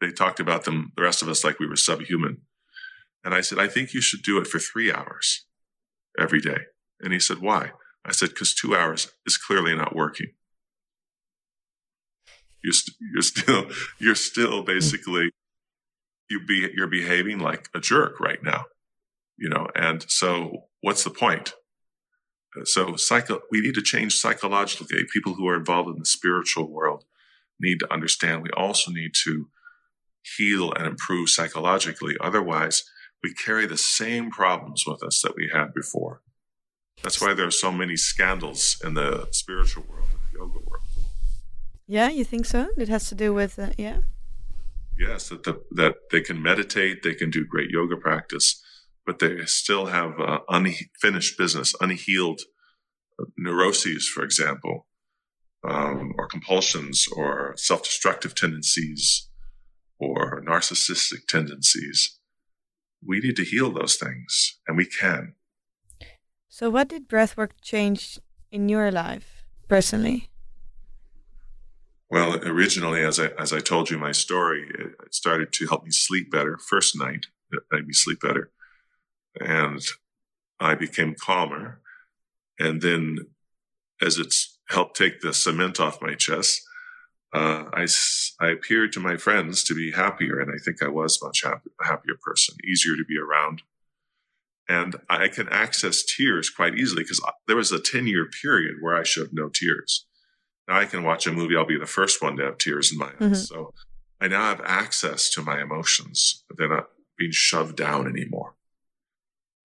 [0.00, 2.42] They talked about them, the rest of us, like we were subhuman.
[3.24, 5.46] And I said, I think you should do it for three hours
[6.18, 6.58] every day.
[7.00, 7.72] And he said, Why?
[8.04, 10.28] I said, Because two hours is clearly not working.
[12.62, 13.66] You're, st- you're still,
[13.98, 15.30] you're still basically,
[16.28, 18.66] you be, you're behaving like a jerk right now,
[19.36, 19.68] you know.
[19.74, 21.54] And so, what's the point?
[22.64, 25.04] So, psycho, we need to change psychologically.
[25.12, 27.04] People who are involved in the spiritual world
[27.60, 28.42] need to understand.
[28.42, 29.48] We also need to
[30.36, 32.16] heal and improve psychologically.
[32.20, 32.84] Otherwise,
[33.22, 36.22] we carry the same problems with us that we had before.
[37.02, 40.84] That's why there are so many scandals in the spiritual world, in the yoga world.
[41.86, 42.68] Yeah, you think so?
[42.76, 43.98] It has to do with uh, yeah.
[44.98, 48.62] Yes, that the, that they can meditate, they can do great yoga practice,
[49.06, 52.40] but they still have uh, unfinished business, unhealed
[53.20, 54.86] uh, neuroses, for example,
[55.66, 59.28] um, or compulsions, or self-destructive tendencies,
[59.98, 62.18] or narcissistic tendencies.
[63.06, 65.34] We need to heal those things, and we can.
[66.48, 68.18] So, what did breathwork change
[68.50, 70.30] in your life personally?
[72.08, 75.90] Well, originally, as I as I told you my story, it started to help me
[75.90, 76.56] sleep better.
[76.58, 78.50] First night, it made me sleep better,
[79.40, 79.80] and
[80.60, 81.80] I became calmer.
[82.58, 83.18] And then,
[84.00, 86.62] as it's helped take the cement off my chest,
[87.32, 87.86] uh, I
[88.40, 91.70] I appeared to my friends to be happier, and I think I was much happy,
[91.82, 93.62] happier person, easier to be around.
[94.68, 98.96] And I can access tears quite easily because there was a 10 year period where
[98.96, 100.06] I showed no tears.
[100.66, 102.98] Now I can watch a movie, I'll be the first one to have tears in
[102.98, 103.14] my eyes.
[103.20, 103.34] Mm-hmm.
[103.34, 103.72] So
[104.20, 106.44] I now have access to my emotions.
[106.56, 108.55] They're not being shoved down anymore.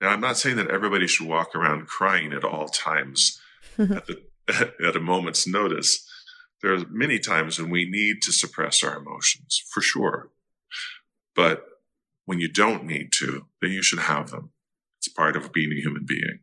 [0.01, 3.39] Now, I'm not saying that everybody should walk around crying at all times
[3.77, 4.23] at, the,
[4.85, 6.07] at a moment's notice.
[6.61, 10.31] There are many times when we need to suppress our emotions, for sure.
[11.35, 11.65] But
[12.25, 14.51] when you don't need to, then you should have them.
[14.99, 16.39] It's part of being a human being.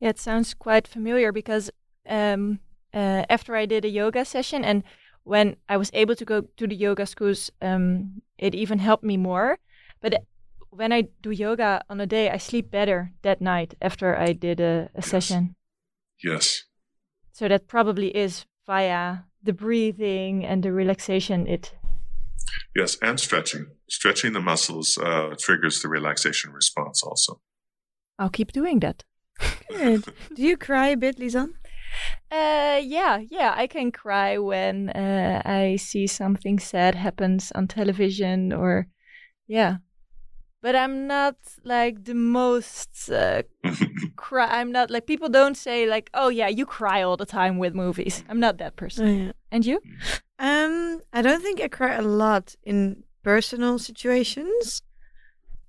[0.00, 1.70] Yeah, it sounds quite familiar because
[2.08, 2.60] um,
[2.94, 4.84] uh, after I did a yoga session and
[5.24, 9.16] when I was able to go to the yoga schools, um, it even helped me
[9.16, 9.58] more.
[10.00, 10.24] But
[10.70, 14.60] when I do yoga on a day, I sleep better that night after I did
[14.60, 15.08] a, a yes.
[15.08, 15.54] session.
[16.22, 16.64] Yes.
[17.32, 21.46] So that probably is via the breathing and the relaxation.
[21.46, 21.74] It.
[22.74, 23.66] Yes, and stretching.
[23.88, 27.40] Stretching the muscles uh, triggers the relaxation response also.
[28.18, 29.04] I'll keep doing that.
[29.70, 30.04] Good.
[30.34, 31.54] do you cry a bit, Lisan?
[32.30, 38.52] Uh, yeah, yeah, I can cry when uh, I see something sad happens on television
[38.52, 38.88] or,
[39.46, 39.76] yeah.
[40.60, 43.42] But I'm not like the most uh,
[44.16, 44.60] cry.
[44.60, 47.74] I'm not like people don't say like, oh yeah, you cry all the time with
[47.74, 48.24] movies.
[48.28, 49.06] I'm not that person.
[49.06, 49.32] Oh, yeah.
[49.52, 49.80] And you?
[50.38, 54.82] Um, I don't think I cry a lot in personal situations.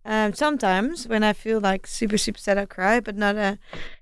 [0.06, 3.60] Um, sometimes when I feel like super super sad, I cry, but not a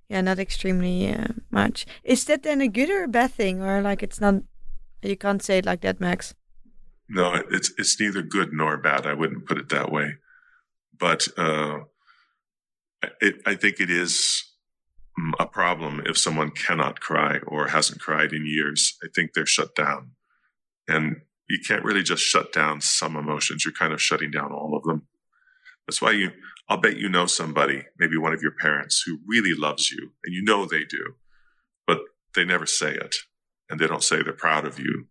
[0.10, 1.86] yeah, not extremely uh, much.
[2.04, 4.36] Is that then a good or a bad thing, or like it's not?
[5.02, 6.34] You can't say it like that, Max.
[7.10, 9.06] No, it's it's neither good nor bad.
[9.06, 10.16] I wouldn't put it that way,
[11.00, 11.80] but uh,
[13.22, 14.44] it, I think it is
[15.20, 18.98] mm, a problem if someone cannot cry or hasn't cried in years.
[19.04, 20.12] I think they're shut down,
[20.88, 23.64] and you can't really just shut down some emotions.
[23.66, 25.08] You're kind of shutting down all of them.
[25.88, 26.32] That's why you
[26.70, 30.34] I'll bet you know somebody, maybe one of your parents, who really loves you, and
[30.34, 31.16] you know they do,
[31.86, 32.00] but
[32.36, 33.16] they never say it.
[33.70, 35.08] And they don't say they're proud of you,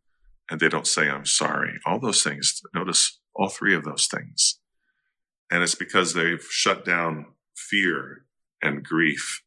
[0.51, 1.79] and they don't say, I'm sorry.
[1.87, 4.59] All those things, notice all three of those things.
[5.51, 7.27] And it's because they've shut down
[7.57, 8.25] fear
[8.63, 9.43] and grief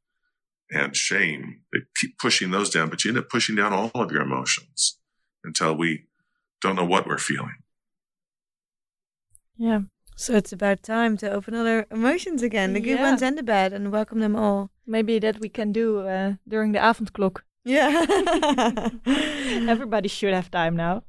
[0.71, 1.61] and shame.
[1.73, 4.97] They keep pushing those down, but you end up pushing down all of your emotions
[5.43, 6.05] until we
[6.61, 7.55] don't know what we're feeling.
[9.57, 9.81] Yeah.
[10.15, 13.09] So it's about time to open other emotions again, the good yeah.
[13.09, 14.69] ones and the bad, and welcome them all.
[14.85, 17.41] Maybe that we can do uh, during the avondklok.
[17.63, 18.89] Yeah.
[19.69, 21.03] Everybody should have time now.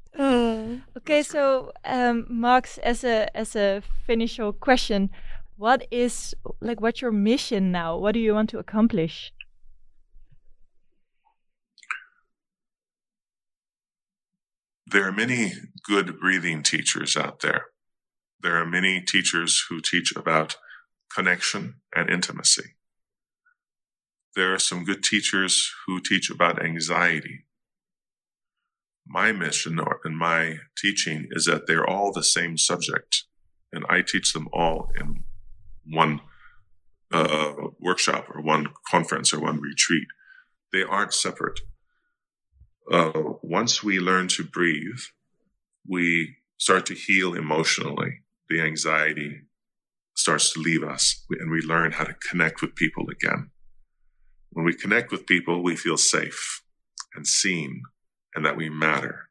[0.97, 5.09] Okay, so um, Max, as a as a initial question,
[5.57, 7.97] what is like what's your mission now?
[7.97, 9.31] What do you want to accomplish?
[14.91, 15.53] There are many
[15.83, 17.67] good breathing teachers out there.
[18.41, 20.57] There are many teachers who teach about
[21.13, 22.75] connection and intimacy.
[24.35, 27.45] There are some good teachers who teach about anxiety.
[29.05, 33.23] My mission or my teaching is that they're all the same subject,
[33.71, 35.23] and I teach them all in
[35.85, 36.21] one
[37.11, 40.07] uh, workshop or one conference or one retreat.
[40.71, 41.59] They aren't separate.
[42.91, 44.99] Uh, once we learn to breathe,
[45.87, 48.21] we start to heal emotionally.
[48.49, 49.41] The anxiety
[50.15, 53.49] starts to leave us, and we learn how to connect with people again.
[54.51, 56.61] When we connect with people, we feel safe
[57.15, 57.81] and seen
[58.35, 59.29] and that we matter.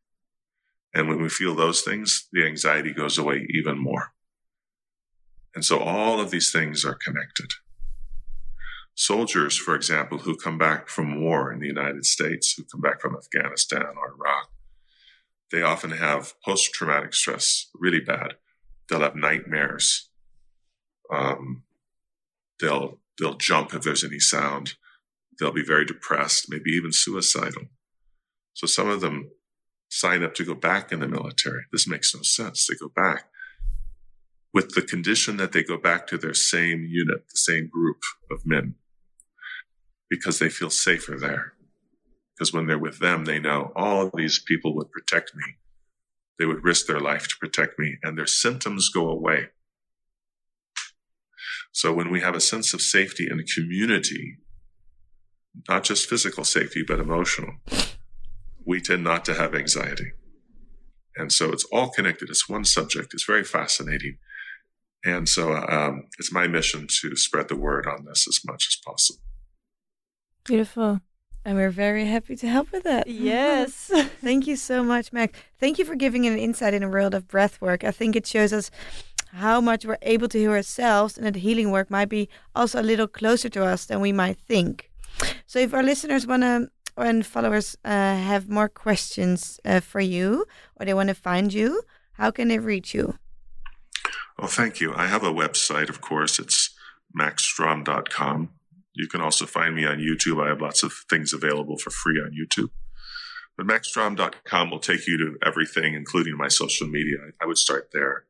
[0.95, 4.13] And when we feel those things, the anxiety goes away even more.
[5.55, 7.51] And so all of these things are connected.
[8.95, 13.01] Soldiers, for example, who come back from war in the United States, who come back
[13.01, 14.51] from Afghanistan or Iraq,
[15.51, 18.35] they often have post traumatic stress really bad.
[18.89, 20.11] They'll have nightmares.
[21.13, 21.65] Um,
[22.61, 24.75] they'll they'll jump if there's any sound.
[25.39, 27.63] They'll be very depressed, maybe even suicidal.
[28.55, 29.31] So some of them
[29.89, 31.63] sign up to go back in the military.
[31.73, 32.67] This makes no sense.
[32.67, 33.25] They go back
[34.53, 38.45] with the condition that they go back to their same unit, the same group of
[38.45, 38.75] men,
[40.09, 41.53] because they feel safer there.
[42.35, 45.45] Because when they're with them, they know all of these people would protect me.
[46.39, 49.49] They would risk their life to protect me, and their symptoms go away.
[51.73, 54.39] So when we have a sense of safety in a community,
[55.69, 57.57] not just physical safety, but emotional,
[58.65, 60.13] we tend not to have anxiety.
[61.17, 62.31] And so it's all connected.
[62.31, 63.13] It's one subject.
[63.13, 64.19] It's very fascinating.
[65.05, 68.77] And so um, it's my mission to spread the word on this as much as
[68.85, 69.21] possible.
[70.45, 71.01] Beautiful.
[71.45, 73.07] And we're very happy to help with that.
[73.07, 73.91] Yes.
[74.21, 75.39] Thank you so much, Max.
[75.59, 77.83] Thank you for giving an insight in the world of breath work.
[77.83, 78.71] I think it shows us
[79.33, 82.83] how much we're able to hear ourselves and that healing work might be also a
[82.83, 84.91] little closer to us than we might think.
[85.47, 86.71] So if our listeners want to
[87.01, 90.47] and followers uh, have more questions uh, for you
[90.79, 91.83] or they want to find you,
[92.13, 93.19] how can they reach you?
[94.39, 94.95] Well, thank you.
[94.95, 96.39] I have a website, of course.
[96.39, 96.71] It's
[97.19, 98.51] maxstrom.com.
[98.95, 100.43] You can also find me on YouTube.
[100.43, 102.71] I have lots of things available for free on YouTube.
[103.57, 107.19] But maxstrom.com will take you to everything, including my social media.
[107.41, 108.25] I would start there.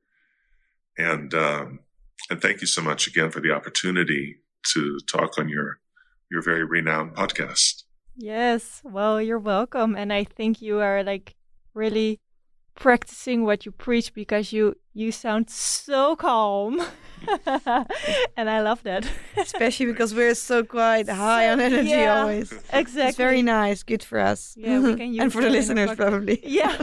[0.98, 1.80] And um,
[2.28, 4.36] and thank you so much again for the opportunity
[4.74, 5.78] to talk on your
[6.30, 7.79] your very renowned podcast.
[8.20, 9.96] Yes, well, you're welcome.
[9.96, 11.34] And I think you are like
[11.72, 12.20] really
[12.74, 16.82] practicing what you preach because you you sound so calm.
[18.36, 19.06] and I love that.
[19.38, 22.52] Especially because we're so quite high so, on energy yeah, always.
[22.72, 23.02] Exactly.
[23.02, 24.54] It's very nice, good for us.
[24.56, 24.96] Yeah, we mm-hmm.
[24.98, 26.40] can use and for the listeners probably.
[26.44, 26.82] yeah.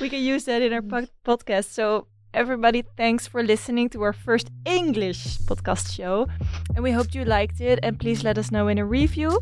[0.00, 1.66] We can use that in our po podcast.
[1.66, 6.28] So everybody, thanks for listening to our first English podcast show.
[6.74, 7.78] And we hope you liked it.
[7.82, 9.40] And please let us know in a review.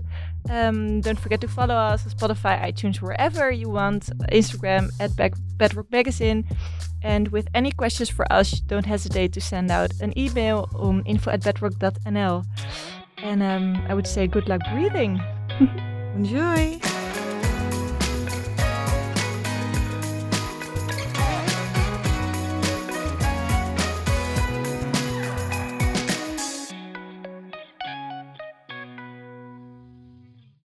[0.48, 5.10] Um, don't forget to follow us on Spotify, iTunes, wherever you want, Instagram at
[5.56, 6.44] Bedrock Magazine.
[7.02, 11.30] And with any questions for us, don't hesitate to send out an email on info
[11.30, 12.44] at bedrock.nl.
[13.18, 15.20] And um, I would say good luck breathing.
[16.14, 16.80] Enjoy.